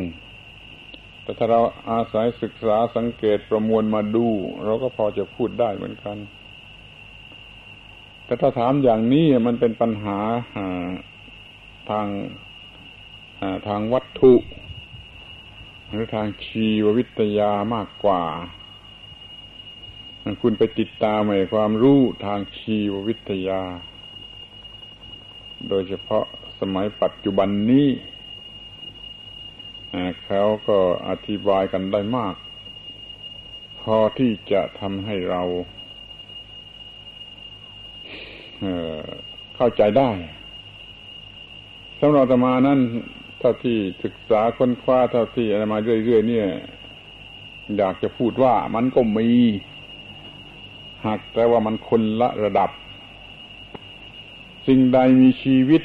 [1.23, 4.27] แต่ถ้าเราอาศัยศึกษาสังเกตประมวลมาดู
[4.65, 6.17] เราก็พอจะพูดได้เหมือนกัน
[8.25, 10.19] แต่ถ้าถามอย่างนี้มันเป็นปัญหา
[11.89, 12.07] ทาง
[13.67, 14.33] ทางวัตถุ
[15.89, 18.23] หรือทางชีววิทยามากกว่า
[20.41, 23.61] คุณไปติดตามในความรู้ทางชีววิทยา
[25.69, 26.25] โดยเฉพาะ
[26.59, 27.87] สมัยปัจจุบันนี้
[30.25, 32.35] เขาก็อธิบายกันได้มาก
[33.81, 35.43] พอที่จะทำให้เรา
[39.55, 40.09] เข้าใจได้
[41.99, 42.79] สำหรับตมานั้น
[43.39, 46.47] เท่าที่ศึกษาค้นคว้าเท่าที่อะไรมาเรื่อยๆเนี่ย
[47.77, 49.29] อยากจะพูดว่ามันก็มี
[51.05, 52.69] หากแต่ว่ามันคนละระดับ
[54.67, 55.81] สิ่งใดมีชีวิต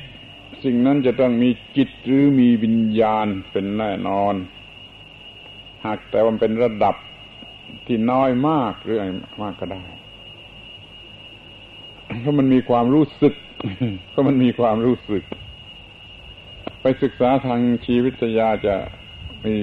[0.64, 4.35] สิ่งนั้นจะต้องมีจิตหรือมีวิญญาณเป็นแน่นอน
[5.85, 6.97] หากแต่ว่ามันเป็นระดับ
[7.87, 9.07] ที่น้อยมากหรืออะไร
[9.43, 9.83] มากก็ได้
[12.21, 13.35] เพราะมันมีความรู้สึก
[14.11, 15.23] เพราะมันมีความรู้สึก
[16.81, 18.77] ไปศึกษาทางชีวิตยาจะ
[19.47, 19.57] มี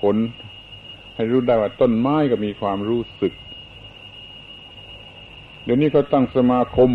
[0.00, 0.16] ผล
[1.14, 3.32] ให้รู้ได้ว่าต้นไม้ก็มีความรู้สึก
[5.64, 6.90] เดี๋ยวนี้เขาตั้งสมาคม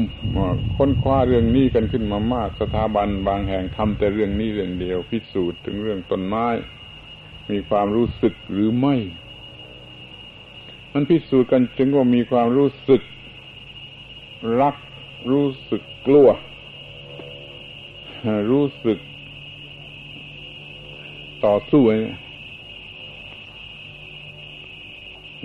[0.77, 6.47] ค้นคว้าเรื่องนี้กันขึ้นมามากสถาบันบางแห่งทำแต่เรื่องนี้เรื่องเดียว พิสูจน์ถึงเรื่องต้นไม้
[7.51, 8.95] มีความรู้สึกหรือไม่
[10.93, 13.01] มันพิสูจน์กันจึงว่ามีความรู้สึก
[14.61, 14.75] รัก
[15.31, 16.29] รู้สึกกลัว
[18.51, 18.99] รู้สึก
[21.45, 21.83] ต่อสู้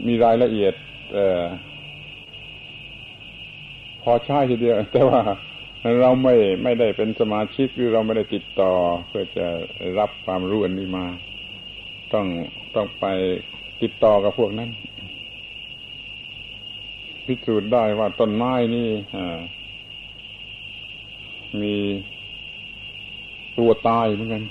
[0.07, 0.75] มีรายละเอียด
[1.17, 1.19] อ
[4.03, 5.21] พอใช่ทีเดียว แต่ว่า
[6.01, 8.73] เราไม่ไม่ได้เป็นสมาชิกหรือเราไม่ได้ติดต่อ
[9.09, 9.47] เพื่อจะ
[9.99, 11.07] รับความรู้อันนี้มา
[12.13, 12.27] ต้อง
[12.75, 13.07] ต้องไป
[13.83, 14.71] ติดต่อกับพวกนั้น
[17.27, 18.89] พิสูจน์ได้ว่าต้นไม้นี่
[21.63, 21.77] มี
[23.59, 24.43] ตัวตายเหมือนกัน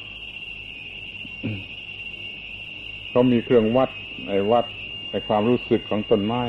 [3.10, 3.90] เขามีเครื่องวัด
[4.28, 4.66] ไอ้วัด
[5.10, 6.42] ไอ้ความรู้สึกของต้นไม้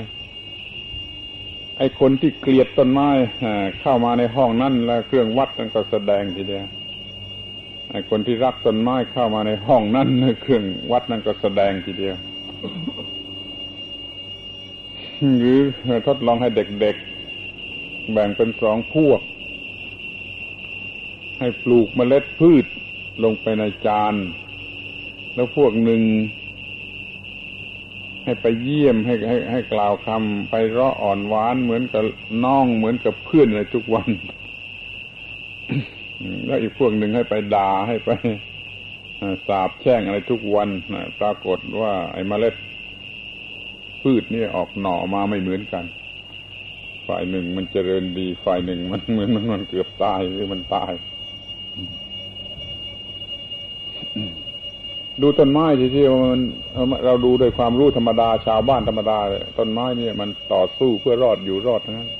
[1.78, 3.08] ไอ้คนที่เกลียดต้นไม้
[3.80, 6.66] เข้ามาในห้องนั่นแล้วเครื่องวัดนั่นก็แสดงทีเดียว
[7.90, 10.08] ไอ้คนที่รักต้นไม้เข้ามาในห้องนั่น
[10.42, 12.16] เครื่องวัดนั่นก็แสดงทีเดียว
[15.38, 15.58] หรือ
[16.06, 19.20] ทดลองให้เด็กๆ แบ่งเป็นสองพวก
[21.38, 22.64] ให้ปลูกเมล็ดพืช
[23.24, 24.14] ลงไปในจาน
[25.34, 26.02] แล้วพวกหนึ่ง
[28.24, 32.04] ให้ไปเยี่ยมให้ให้ให้กล่าวคำไปร้ออ่อนหวานเหมือนกับ
[32.44, 34.08] น้องเหมือนกับเพื่อนเลยทุกวัน
[36.46, 38.10] แล้วอีกพวกหนึ่งให้ไปด่าให้ไป
[39.46, 40.68] สาบแช่งอะไรทุกวัน
[41.20, 42.54] ปรากฏว่าไอ้เมล็ด
[44.04, 45.84] พืชนี่ออกหน่อมาไม่เหมือนกัน
[47.08, 50.92] ฝ่ายหนึ่งมันเจริญดี ฝ่ายหนึ่งมันเหมือนมันมันเกือบตายหรือมันตาย
[55.22, 56.42] ดูต้นไม้ที่ที่มัน
[57.06, 59.18] เราดูด้วยความรู้ธรรมดาชาวบ้านธรรมดา
[59.58, 62.10] ต้นไม้เนี่ยมันต่อสู้เพื่อรอดอยู่รอดนั้น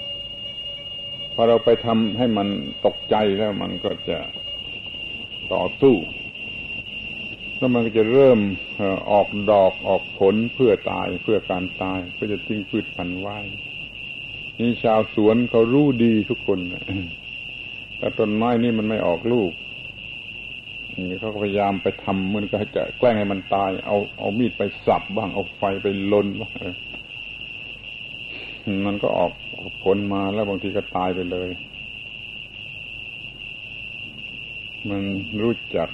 [1.35, 2.49] พอเราไปทำให้มัน
[2.87, 4.19] ตกใจแล้วมันก็จะ
[5.53, 5.95] ต่อสู้
[7.65, 8.41] แล้วมันก็จะเริ่ม
[9.11, 13.39] ออกดอกออกผลเพื่อตายเพื่อการตายเพื่อจะทิ้งพืชพันธุ์ไว้
[14.59, 16.59] นี่ชาวสวนเขารู้ดีทุกคน
[17.99, 19.51] แต่ต้นไม้นี่มันไม่ออกลูก
[21.09, 26.53] นี่เขาก็พยายามไปทำมันก็จะแกล้งให้มันตาย เอาเอามีดไปสับบ้าง เอาไฟไปลนบ้าง
[28.87, 29.33] มันก็ออก
[29.83, 31.49] ผลมาแล้วบางทีก็ตายไปเลย
[34.89, 35.03] มัน
[35.43, 35.91] รู้จัก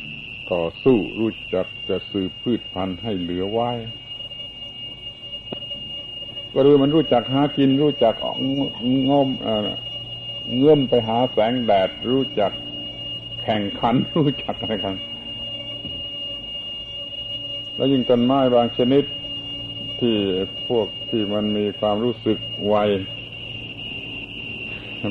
[0.52, 3.70] ต่อสู้รู้จักจะสืบพืชพันธุ์ให้เหลือไว้
[6.52, 8.14] ก็รู้มันรู้จักหากิน รู้จัก
[9.08, 9.28] งม
[10.56, 12.52] เงื่อมไปหาแสงแดด รู้จัก
[13.42, 14.94] แข่งขัน รู้จักอะไรกัน
[17.76, 19.04] แล้วยิ่งต้นไม้บางชนิด
[20.00, 20.16] ที่
[20.68, 22.76] พวกที่มันมีความรู้สึกไว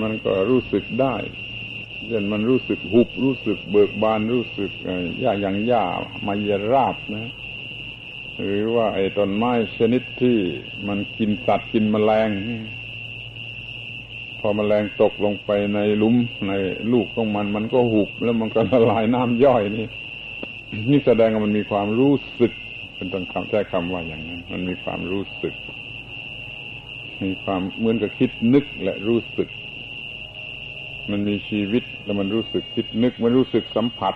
[0.04, 1.15] มันก็รู้สึกได้
[2.07, 4.71] เช่นมันรู้สึกหุบรู้สึกเบิกบานรู้สึก
[5.19, 5.83] หญ้าอย่างหญ้า
[6.25, 7.31] มายราบนะ
[8.43, 10.38] หรือว่าไอ้ต้นไม้ชนิดที่
[10.88, 12.29] มันกินสัตว์กินแมลง
[14.39, 16.15] พอมแมลงตกลงไปในลุม
[16.47, 16.53] ใน
[16.91, 19.88] ลูกของมัน มันก็หุบแล้วมันก็ละลายน้ำย่อยนี่
[20.89, 22.51] นี่แสดงว่ามันมีความรู้สึก
[22.95, 25.53] เป็นต้องคำใช้คำว่าอย่างนั้น มันมีความรู้สึก
[27.23, 29.49] มีความเหมือนกับคิดนึกและรู้สึก
[31.12, 34.13] มันมีชีวิตแล้วมันรู้สึกคิดนึก มันรู้สึกสัมผัส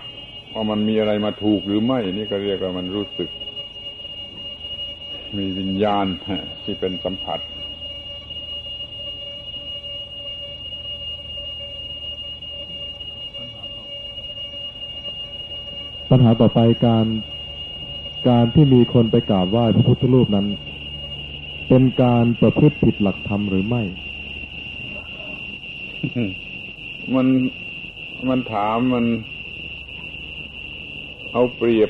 [0.54, 3.30] ว่ามันมีอะไรมาถูกหรือไม่ นี่ก็เรียกว่ามันรู้สึก
[5.38, 6.06] มีวิญญาณ
[6.64, 7.40] ที่เป็นสัมผัส
[16.10, 17.06] ปัญหาต่อไปการ
[18.30, 20.48] การที่มีคนไปกราบไหว้พระพุทธรูปนั้น
[21.70, 23.84] เป็นการประพฤติผิดหลักธรรมหรือไม่
[27.16, 27.28] มัน
[28.30, 29.06] มันถามมัน
[31.34, 31.90] เอาเปรียบ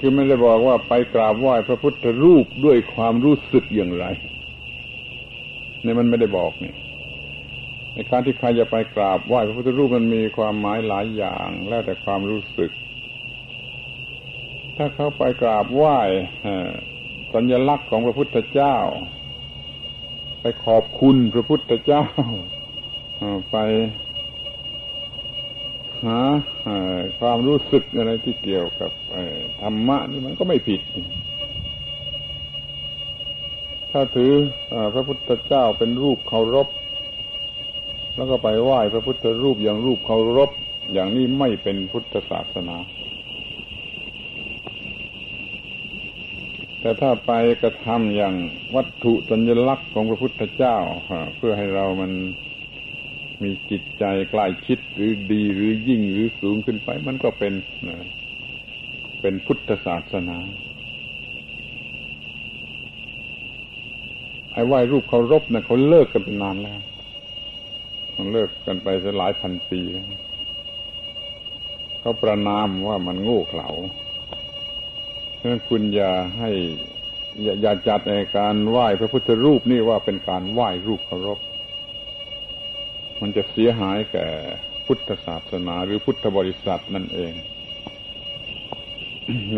[0.00, 4.06] คือไม่ได้บอกว่าไปกราบไหว้พระพุทธรูปด้วยความรู้สึกอย่างไร
[5.82, 6.72] เนี่ยมันไม่ได้บอกนี่
[7.92, 12.70] ในการที่ใครจะไปกราบไหว้พระพุทธรูปมันมีความหมายหลายอย่างแล้วแต่ความรู้สึก
[14.76, 15.98] ถ้าเขาไปกราบไหว้
[17.34, 18.76] สัญลักษณ์ของพระพุทธเจ้า
[20.40, 22.04] ไปขอบคุณพระพุทธเจ้า
[23.52, 23.56] ไป
[26.06, 26.18] หา
[27.20, 28.90] ความรู้สึกอะไรที่เกี่ยวกับ
[29.60, 30.80] ธรรมะนี่มันก็ไม่ผิด
[33.90, 34.32] ถ้าถือ
[34.94, 36.68] พระพุทธเจ้าเป็นรูปเคารพ
[38.16, 40.50] แล้วก็ไปไหว้พระพุทธรูปอย่างรูปเคารพ
[40.92, 42.76] อย่างนี้ไม่เป็นพุทธศาสนา
[46.80, 48.34] แต่ถ้าไปกระทำอย่าง
[48.76, 50.76] วัตถุสัญลักษณ์ของพระพุทธเจ้า
[51.36, 52.12] เพื่อให้เรามัน
[53.42, 57.54] มีจิตใจใกล้ชิดหรือดีหรือยิ่งหรือสูงขึ้นไป มันก็เป็น
[59.20, 60.38] เป็นพุทธศาสนา
[64.52, 66.80] ไอ้ไหว้รูปเคารพนะเขาเลิกกันเป็นนานแล้ว
[68.16, 70.06] มันเลิกกันไปจะหลายพันปีแล้ว
[72.00, 73.68] เขาประนามว่ามันโง่เขลา
[75.36, 76.50] เพราะนั้นคุณอย่าให้
[77.62, 81.38] อย่าจัดในการไหว้พระพุทธรูปนี่ว่าเป็นการไหว้รูปเคารพ
[83.22, 84.26] มันจะเสียหายแก่
[84.86, 87.32] พุทธศาสนาหรือพุทธบริษัทนั่นเอง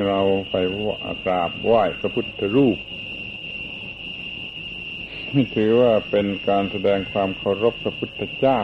[0.09, 0.57] เราไป
[1.25, 2.79] กราบไหว้พระพุทธรูป
[5.35, 8.61] นี่ถือว่าเป็นการแสดงความเคารพพระพุทธเจ้า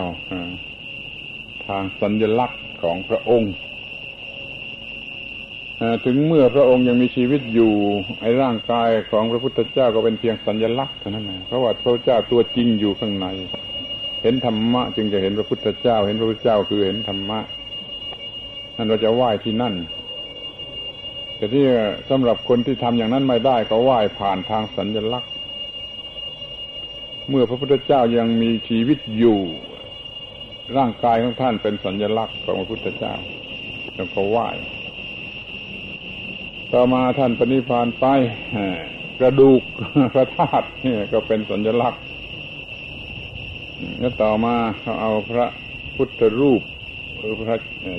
[1.66, 3.54] ทางสัญลักษณ์ของพระองค์
[6.04, 7.72] ถึงเมื่อพระองค์ยังมีชีวิตอยู่
[8.20, 13.28] ไอ้ร่างกายของพระพุทธเจ้าก็เป็นเพียงสัญลักษณ์เท่านั้นเพราะว่าพระเจ้าตัวจริงอยู่ข้างใน
[14.22, 17.38] เห็นธรรมะ จึงจะเห็นพระพุทธเจ้า เห็นพระพุทธเจ้าคือเห็นธรรมะ
[18.76, 19.74] นั่นเราจะไหว้ที่นั่น
[21.36, 21.64] แต่ที่
[22.10, 25.30] สำหรับคนที่ทำอย่างนั้นไม่ได้ก็ไหว้ผ่านทางสัญญลักษณ์
[27.28, 29.38] เมื่อพระพุทธเจ้ายังมีชีวิตอยู่
[30.76, 33.14] ร่างกายของท่านเป็นสัญญลักษณ์ของพระพุทธเจ้า
[33.94, 34.48] แล้วก็ไหว้
[36.72, 38.06] ต่อมาท่านปณิพานไป
[39.20, 39.62] กระดูก
[40.14, 42.02] พระธาตุนี่ก็เป็นสัญญลักษณ์
[43.98, 45.46] แล้วต่อมาเขาเอาพระ
[45.96, 46.62] พุทธรูป
[47.18, 47.56] หรือพระ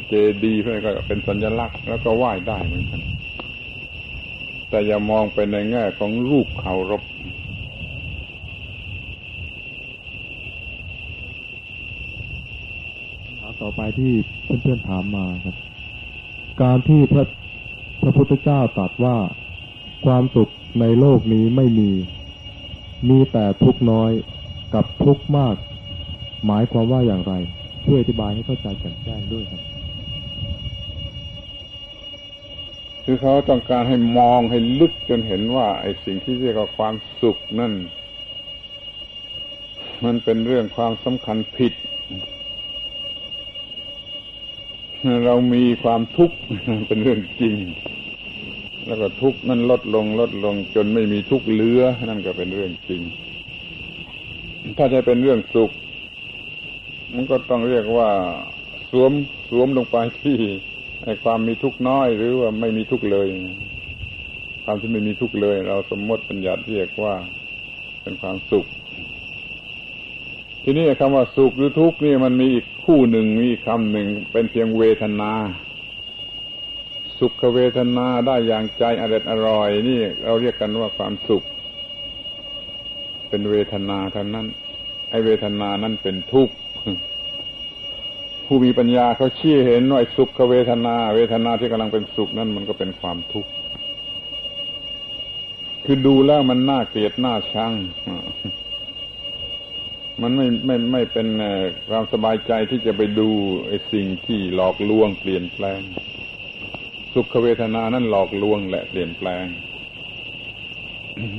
[0.07, 0.13] เจ
[0.43, 3.01] ดีย์พวกนี้ก็เป็นสัญลักษณ์ แล้วก็ไหว้ได้เหมือนกัน
[4.69, 7.01] แต่อย่ามองไปในแง่ของรูปเคารพ
[13.61, 14.13] ต่อไปที่
[14.43, 15.55] เพื่อนๆถามมาครับ
[16.61, 17.25] การที่พระ
[18.01, 19.17] พระพุทธเจ้าตรัสว่า
[20.05, 21.91] ความสุขในโลกนี้ไม่มี
[23.09, 24.11] มีแต่ทุกน้อย
[24.73, 25.55] กับทุกมาก
[26.45, 27.33] หมายความว่าอย่างไร
[27.85, 29.61] ช่วยอธิบายให้เข้าใจแจ่มแจ้งด้วยครับ
[33.05, 37.73] คือเขาต้องการให้มองให้ลึกจนเห็นว่าไอ้สิ่งที่เรียกว่าความสุขนั่น
[40.03, 41.73] มันเป็นเรื่องความสำคัญผิด
[45.25, 46.37] เรามีความทุกข์
[46.87, 47.55] เป็นเรื่องจริง
[48.87, 53.01] แล้วก็ทุกข์นั้นลดลงลดลงจนไม่มีทุกข์เหลือนั่นก็เป็นเรื่องจริง
[54.77, 55.71] ถ้าจะเป็นเรื่องสุข
[57.15, 58.09] มันก็ต้องเรียกว่า
[58.91, 59.11] สวม
[59.49, 60.37] สวมลงไปที่
[61.03, 63.27] ไอ้ความมีทุกข์น้อยหรือว่าไม่มีทุกข์เลย
[64.63, 67.13] ความที่ไม่มีทุกข์เลย เราสมมติปัญญาเรียกว่า
[68.01, 68.65] เป็นความสุข
[70.63, 75.31] ทีนี้คำว่าสุขหรือทุกข์นี่มันมีอีกคู่หนึ่งมีคำหนึ่งเป็นเพียงเวทนา
[77.19, 81.43] สุขเวทนาได้อย่างใจอร่อยอร่อย นี่เราเรียกกันว่าความสุข
[83.29, 84.47] เป็นเวทนาเท่านั้น
[85.09, 86.53] ไอเวทนานั้นเป็นทุกข์
[88.53, 93.51] ผู้มีปัญญาเขาชี้เห็นว่าสุขเวทนา เวทนาที่กำลังเป็นสุขนั่นมันก็เป็นความทุกข์
[95.85, 97.73] คือดูแล้วมันน่าเกลียดน่าชัง
[100.21, 101.27] มันไม่ไม่ไม่เป็น
[101.89, 103.29] ความสบายใจที่จะไปดู
[103.67, 105.81] ไอ้สิ่งที่หลอกลวงเปลี่ยนแปลง
[107.13, 109.45] สุขเวทนานั้นหลอกลวงแหละเปลี่ยนแปลง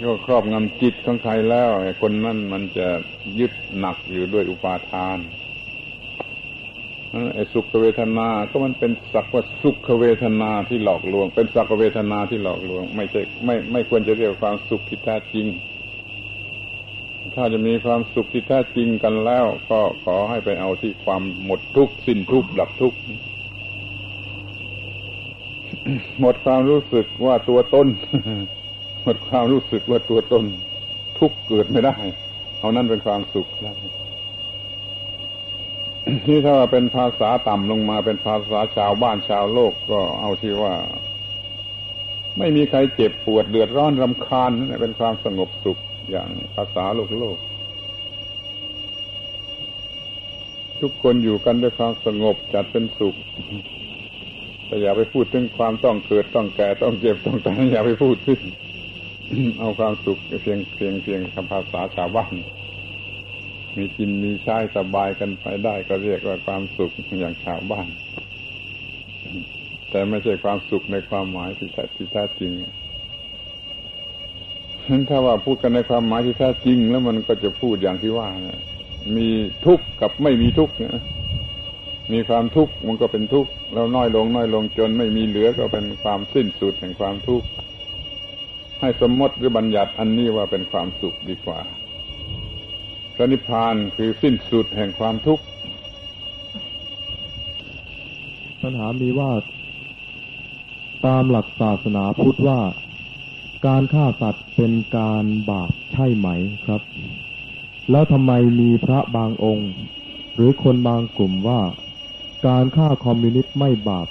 [0.03, 2.89] ก็ครอบงำจิตของใครแล้วไอ้คนนั้นมันจะ
[3.39, 5.21] ยึดหนักอยู่ด้วยอุปาทาน
[7.35, 15.47] ไอ้สุขเวทนา ก็มันเป็นสักว่าสุขเวทนาที่หลอกลวง เป็นสักเวทนาที่หลอกลวง ไม่ใช่ไม่ไม่ควรจะเรียกความสุขที่แท้จริง
[17.35, 22.99] ถ้าจะมีความสุขที่แท้จริงกันแล้ว ก็ขอให้ไปเอาที่ความหมดทุกข์สิ้นทุกข์ดับทุกข์
[26.21, 27.87] หมดความรู้สึกว่าตัวตน
[29.03, 30.45] หมดความรู้สึกว่าตัวตน
[31.19, 31.97] ทุกเกิดไม่ได้
[32.59, 33.77] เอานั่นเป็นความสุขแล้ว
[36.27, 40.75] ที่ถ้าว่าเป็นภาษาต่ำลงมาเป็นภาษาชาวบ้านชาวโลกก็เอาที่ว่า
[42.39, 45.79] ไม่มีใครเจ็บปวดเดือดร้อนรำคาญเป็นความสงบสุข
[46.11, 47.37] อย่างภาษาโลกโลก
[50.81, 53.15] ทุกคนอยู่กันด้วยความสงบจัดเป็นสุข
[54.67, 58.41] แต่อย่าไปพูดถึงความต้องเกิดต้องแก่ต้องเจ็บต้องตายอย่าไปพูดถึง
[59.59, 62.33] เอาความสุขเพียงเพียงเพียงคำภาษาชาวบ้าน
[63.77, 67.89] มีกินมีใช้สบายกันไปได้ก็เรียกว่าความสุขอย่างชาวบ้าน
[69.91, 72.53] แต่ไม่ใช่ความสุขในความหมายที่แท้ที่แท้จริง
[75.09, 78.61] ถ้าว่าพูดกันในความหมายที่แท้จริง แล้วมันก็จะพูดอย่างที่ว่านะ
[79.17, 79.29] มี
[79.67, 81.03] ทุกข์กับไม่มีทุกข์นะ
[82.13, 87.47] มีความทุกข์มันก็เป็นทุกข์แล้วน้อยลงน้อยลงจนไม่มีเหลือก็เป็นความสิ้นสุดแห่งความทุกข์
[88.81, 91.61] ให้สมมติหรือบัญญัติอันนี้ว่าเป็นความสุขดีกว่า
[93.33, 95.45] นิพพานคือสิ้นสุดแห่งความทุกข์
[98.63, 99.31] ปัญหามีว่า
[101.07, 102.61] ตามหลักศาสนาพุทธว่า
[103.67, 106.29] การฆ่าสัตว์เป็นการบาปใช่ไหม
[106.65, 106.83] ครับ
[107.91, 109.71] แล้วทำไมมีพระบางองค์
[110.35, 111.61] หรือคนบางกลุ่มว่า
[112.47, 114.09] การฆ่าคอมมิวนิสต์ไม่บาป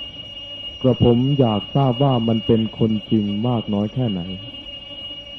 [0.82, 4.22] กระผมอยากทราบว่ามันเป็นคนจริงมากน้อยแค่ไหน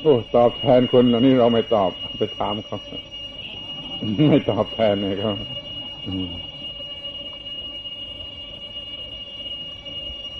[0.01, 2.79] โอ้ ตอบแทนคนเหล่านี้เราไม่ตอบไปถามเขา
[4.29, 5.37] ไม่ตอบแทนเลยครับ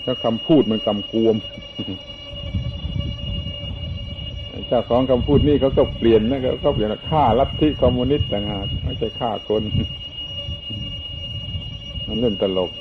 [0.05, 1.35] ก็คำพูดมันกำกวม
[4.67, 9.61] เจ้าของคำพูดนี่เขาก็เปลี่ยนนะเขาเปลี่ยนฆ่าลัทธิคอมมิวนิสต์ต่างหากไม่ใช่ฆ่าคน
[12.07, 12.71] มันเล่นตลก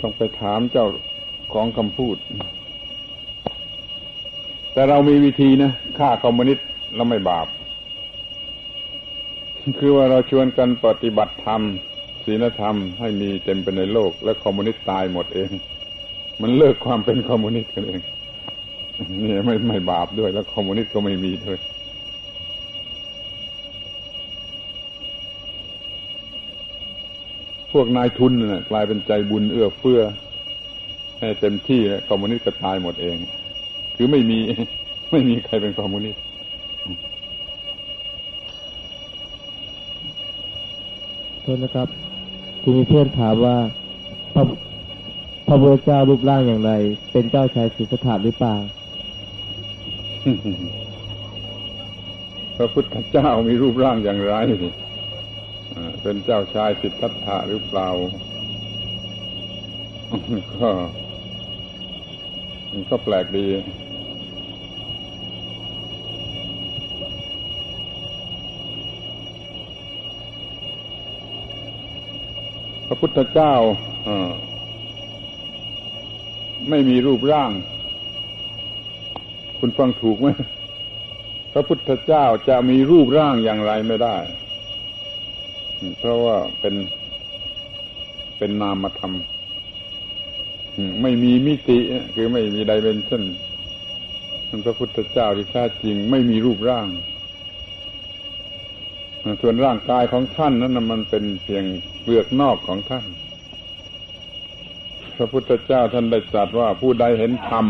[0.00, 0.86] ต้องไปถามเจ้า
[1.52, 2.16] ของคำพูด
[4.72, 7.46] แต่เรามีวิธีนะฆ่าคอมมิวนิสต์แล้วไม่บาป
[9.80, 11.62] คือว่าเราชวนกันปฏิบัติธรรม
[12.24, 15.50] ศีลธรรมให้มีเต็มไปในโลก และคอมมิวนิสต์ตายหมดเอง
[16.42, 18.00] มันเลิกความเป็นคอมมิวนิสต์กันเอง
[19.22, 21.58] นี่ไม่ไม่บาปด้วย แล้วคอมมิวนิสต์ก็ไม่มีด้วย
[27.72, 30.00] พวกนายทุนน่ะกลายเป็นใจบุญเอื้อเฟื้อ
[31.20, 33.16] ให้เต็มที่คอมมิวนิสต์ก็ตายหมดเอง
[33.96, 34.38] คือไม่มี
[35.12, 36.22] ไม่มีใครเป็นคอมมิวนิสต์
[41.46, 41.88] ทษนะครับ
[42.62, 43.56] คุณมีเพื่อนถามว่า
[44.34, 44.42] พระ
[45.46, 46.72] พระพุทธเจ้ารูปร่างอย่างไร
[47.12, 48.56] เป็นเจ้าชายสิทธัตถะหรือเปล่า
[52.56, 54.34] พระพุทธเจ้ามีรูปร่างอย่างไร
[56.02, 57.88] เป็นเจ้าชายสิทธัตถะหรือเปล่า
[60.54, 60.68] ก็
[62.90, 63.46] ก็แปลกดี
[72.96, 73.54] ระพุทธเจ้า
[76.68, 77.50] ไม่มีรูปร่าง
[79.58, 80.28] คุณฟังถูกไหม
[81.52, 84.16] พระพุทธเจ้าจะมีรูปร่างอย่างไรไม่ได้
[85.98, 86.74] เพราะว่าเป็น
[88.38, 89.12] เป็นนามธรรม
[91.02, 91.78] ไม่มีมิติ
[92.14, 93.22] คือไม่มีไดเมนชั่น
[94.66, 96.88] พระพุทธเจ้าที่แท้จริงไม่มีรูปร่าง
[99.42, 101.64] ส่วนร่างกายของท่านนั้นมันเป็นเพียง
[102.02, 103.04] เปลือกนอกของท่าน
[105.16, 107.66] พระพุทธเจ้าท่านได้ตรัสว่าผู้ใดเห็นธรรม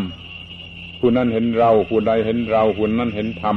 [1.01, 3.57] ผู้นั้นเห็นเรา ผู้ใดเห็นเรา ผู้นั้นเห็นธรรม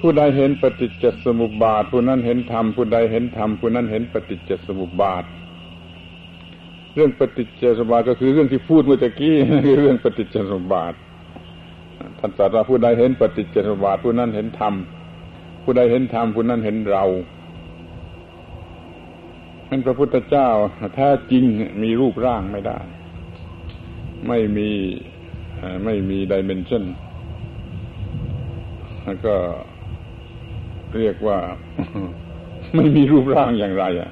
[0.00, 5.24] ผู้ใดเห็นปฏิจจสมุปบาท ผู้นั้นเห็นธรรมผู้ใดเห็นธรรมผู้นั้นเห็นปฏิจจสมุปบาท
[6.94, 9.34] เรื่องปฏิจจสมุปบาทก็คือเรื่องที่พูดเมื่อกี้
[9.64, 10.94] คือเรื่องปฏิจจสมุปบาท
[12.18, 14.74] ท่านตรัสว่าผู้ใดเห็นปฏิจจสมุปบาทผู้นั้นเห็นธรรม
[15.70, 17.04] ผู้ใดเห็นธรรมผู้นั้นเห็นเรา
[19.68, 20.48] เป็นพระพุทธเจ้า
[20.96, 21.44] แท้จริง
[21.82, 22.78] มีรูปร่างไม่ได้
[24.28, 24.70] ไม่มี
[25.84, 26.84] ไม่มีดิเมนชัน
[29.04, 29.34] แล้วก็
[30.96, 31.38] เรียกว่า
[32.76, 34.10] ไม่มีรูปร่างอย่างไรอะ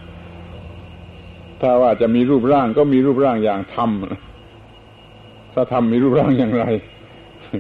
[1.61, 3.91] ถ้าว่าจะมีรูปร่างก็มีรูปร่างอย่างธรรม
[5.55, 6.65] ถ้าธรรมมีรูปร่างอย่างไร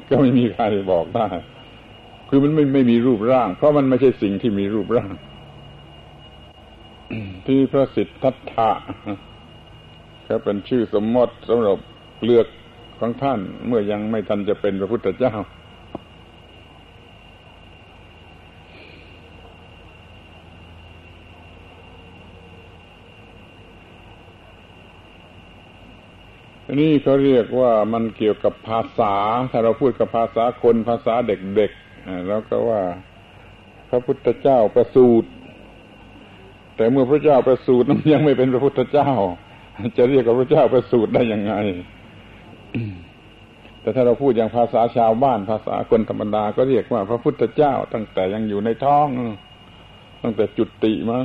[0.08, 1.28] ก็ไม่มีใครบอกได้
[2.28, 5.12] คือมันไม่ไม่มีรูปร่าง เพราะมันไม่ใช่สิ่งที่มีรูปร่าง
[7.46, 8.70] ที่พระสิทธัตถะ
[10.28, 11.78] ก็เป็นชื่อสมมติสำหรับ
[12.24, 12.46] เลือก
[13.00, 15.34] ของท่าน เมื่อยังไม่ทันจะเป็นพระพุทธเจ้า
[26.80, 29.14] นี่เขาเรียกว่ามันเกี่ยวกับภาษา
[29.50, 31.85] ถ้าเราพูดกับภาษาคนภาษาเด็กๆ
[32.28, 32.82] แล้วก็ว่า
[33.90, 35.28] พระพุทธเจ้าประสูติ
[36.76, 39.10] แต่เมื่อพระเจ้าประสูตินั้นยังไม่เป็นพระพุทธเจ้า
[39.96, 41.54] จะเรียกว่าพระเจ้าประสูติได้ยังไง
[43.80, 49.08] แต่ถ้าเราพูดอย่างภาษาชาวบ้านภาษาคนธรรมดาก็เรียกว่าพระพุทธเจ้า ตั้งแต่ยังอยู่ในท้อง
[50.22, 51.18] ตั้งแต่จุติมา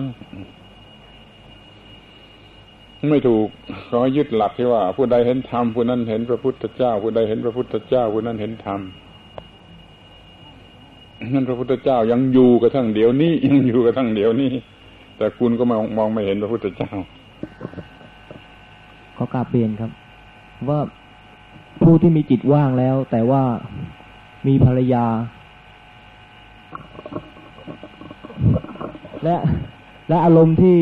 [3.11, 3.47] ไม่ถูก
[3.89, 8.81] ขอยึดหลักที่ว่า ผู้ใดเห็นธรรมผู้นั้นเห็นพระพุทธเจ้า ผู้ใดเห็นพระพุทธเจ้า ผู้นั้นเห็นธรรม
[11.33, 14.51] นั่นพระพุทธเจ้ายังอยู่กระทั่งเดี๋ยวนี้ยังอยู่กระทั่งเดี๋ยวนี้
[15.17, 16.91] แต่คุณก็มองมองไม่เห็นพระพุทธเจ้า
[19.17, 19.91] ขอกราบเปลี่ยนครับ
[20.69, 20.79] ว่า
[21.83, 23.43] ผู้ที่มีจิตว่างแล้ว แต่ว่า
[24.47, 25.05] มีภรรยา
[29.23, 29.35] และ
[30.09, 30.77] และอารมณ์ที่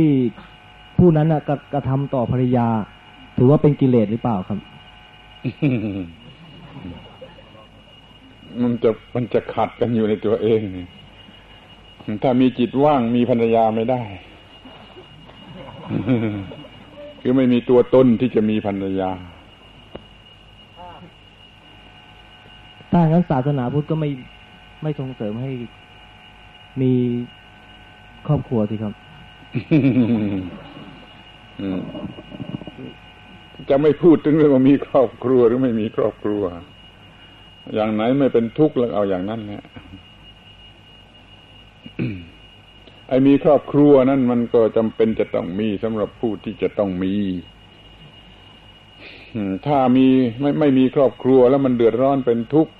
[0.97, 2.67] ผู้นั้นกระกระทำต่อภรรยา
[3.37, 4.59] ถือว่าเป็นกิเลสหรือเปล่าครับ
[8.61, 10.61] มันจะมันจะขัดกันอยู่ในตัวเอง
[12.23, 14.01] ถ้ามีจิตว่างมีภรรยาไม่ได้
[17.21, 19.11] คือไม่มีตัวตนที่จะมีภรรยา
[22.91, 24.09] ถ้างั้นศาสนาพุทธก็ไม่
[24.83, 25.51] ไม่ส่งเสริมให้
[26.81, 26.91] มี
[28.27, 28.93] ครอบครัวสิครับ
[33.69, 36.43] จะไม่พูดถึงเรื่องว่ามีครอบครัวหรือไม่มีครอบครัว
[37.73, 39.63] อย่างไหนไม่เป็นทุกข์แล้วเอาอย่างนั้นเนี่ย
[43.07, 47.13] ไอ้มีครอบครัวนั่นมันก็จำเป็นจะต้องมีสำหรับผู้ที่จะต้องมี
[49.67, 50.07] ถ้ามี
[50.41, 52.73] ไม่ไม่มีครอบครัวแล้วมันเดือดร้อนเป็นทุกข์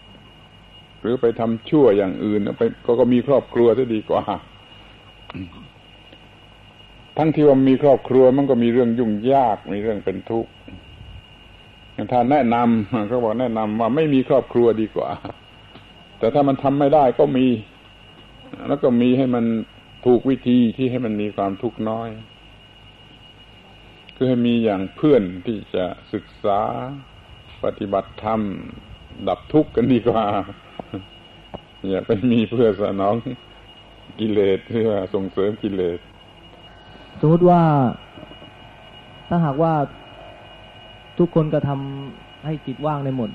[1.02, 4.24] หรือไปทำชั่วอย่างอื่นไปก็ก็มีครอบครัวจะดีกว่า
[7.18, 10.50] ทั้งที่ว่ามีครอบครัวมันก็มีเรื่องยุ่งยากมีเรื่องเป็นทุกข์
[12.12, 15.10] ถ้าแนะนำเขาบอกแนะนำว่าไม่มีครอบครัวดีกว่า
[16.20, 17.48] แต่ถ้ามันทำไม่ได้ก็มี
[18.68, 19.46] แล้วก็มีให้มัน
[20.06, 22.10] ถูกวิธีที่ให้มันมีความทุกข์น้อย
[24.16, 26.62] คือให้มีอย่างเพื่อนที่จะศึกษา
[27.64, 28.42] ปฏิบัติธรรม
[29.28, 30.26] ดับทุกข์กันดีกว่า
[31.90, 33.16] อย่าไปมีเพื่อสนอง
[34.20, 36.00] กิเลสเพื่อส่งเสริมกิเลส
[37.20, 37.62] สมมติว่า
[39.28, 39.74] ถ้าหากว่า
[41.20, 41.80] ทุกคนกระทา
[42.46, 43.30] ให้จิตว่างในหมด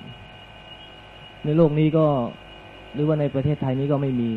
[1.44, 2.06] ในโลกนี้ก็
[2.94, 4.30] หรือว่าในประเทศไทยนี้ก็ไม่มี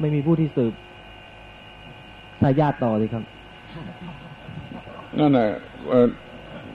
[0.00, 0.72] ไม่มีผู้ที่สืบ
[2.42, 3.24] สายญาติต่อเลยครับ
[5.18, 5.50] นั่นแหละ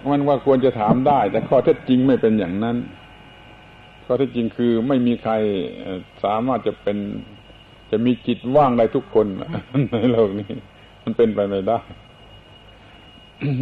[0.09, 2.77] มันว่าควรจะถามได้ แต่ข้อเท็จจริงไม่เป็นอย่างนั้น
[4.05, 5.33] ข้อเท็จจริงคือไม่มีใคร
[6.23, 6.97] สามารถจะเป็น
[7.91, 9.27] จะมีจิตว่างได้ทุกคน
[9.91, 10.51] ในโลกนี้
[11.03, 11.79] มันเป็นไปไม่ได้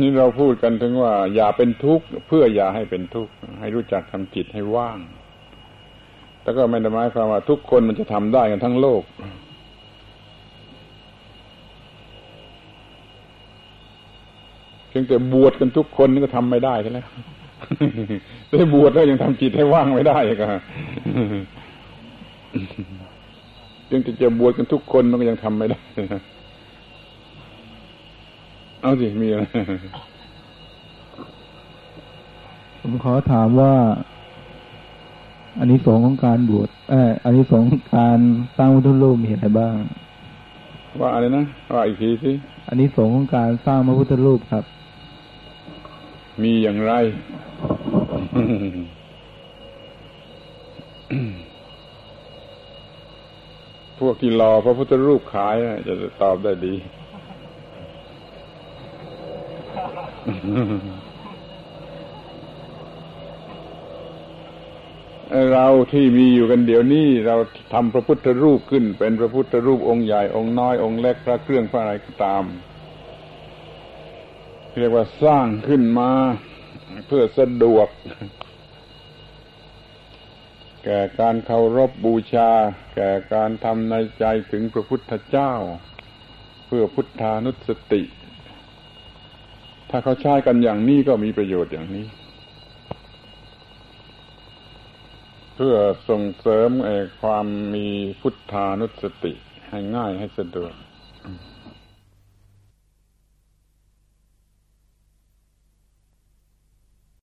[0.02, 5.00] นี่เราพูดกันถึงว่า อย่าเป็นทุกข์เพื่ออย่าให้เป็นทุกข์ให้รู้จักทำจิตให้ว่าง
[6.42, 9.04] แต่ก็ไม่ได้หมายความว่าทุกคนมันจะทำได้กันทั้งโลก
[14.90, 17.00] เพียงแต่บวชกันทุกคนนี่ก็ทำไม่ได้ใช่ไหม
[18.52, 20.46] ได้บวชแล้วยังทำจิตให้ว่างไม่ได้ก็
[23.86, 25.80] เพียงแต่จะบวชกันทุกคนมันก็ยังทำไม่ได้
[28.82, 29.44] เอาสิมีอะไร
[32.82, 33.74] ผมขอถามว่า
[35.60, 38.18] อันนี้สงส์ของการบวชเอออันนี้สงส์ของการ
[38.58, 39.76] สร้างพุทธรูปมีอะไรบ้าง
[41.00, 42.32] ว่าอะไรนะว่าอีกทีสิ
[42.68, 44.64] อันนี้สงส์ของการสร้างพระพุทธรูปครับ
[46.44, 46.94] มีอย่างไร
[54.00, 56.74] พวกที่รอพระพุทธรูปขายน่ะจะตอบได้ดี
[65.54, 67.36] เราที่มีอยู่กันเดี๋ยวนี้ เรา
[67.74, 72.44] ทำพระพุทธรูปขึ้น เป็นพระพุทธรูปองค์ใหญ่องค์น้อยองค์เล็กพระเครื่องพระอะไรก็ตาม
[74.80, 76.12] เรียกว่าสร้างขึ้นมา
[77.08, 77.88] เพื่อสะดวก
[80.86, 82.52] แก่การเคารพบบูชา
[82.96, 85.54] แก่การทำในใจถึงพระพุทธเจ้า
[86.68, 88.02] เพื่อพุทธานุสติ
[89.90, 92.06] ถ้าเขาใช้กันอย่างนี้ก็มีประโยชน์อย่างนี้
[95.56, 95.76] เพื่อ
[96.10, 96.70] ส่งเสริม
[97.22, 97.88] ความมี
[98.22, 99.34] พุทธานุสติ
[99.70, 100.74] ให้ง่ายให้สะดวก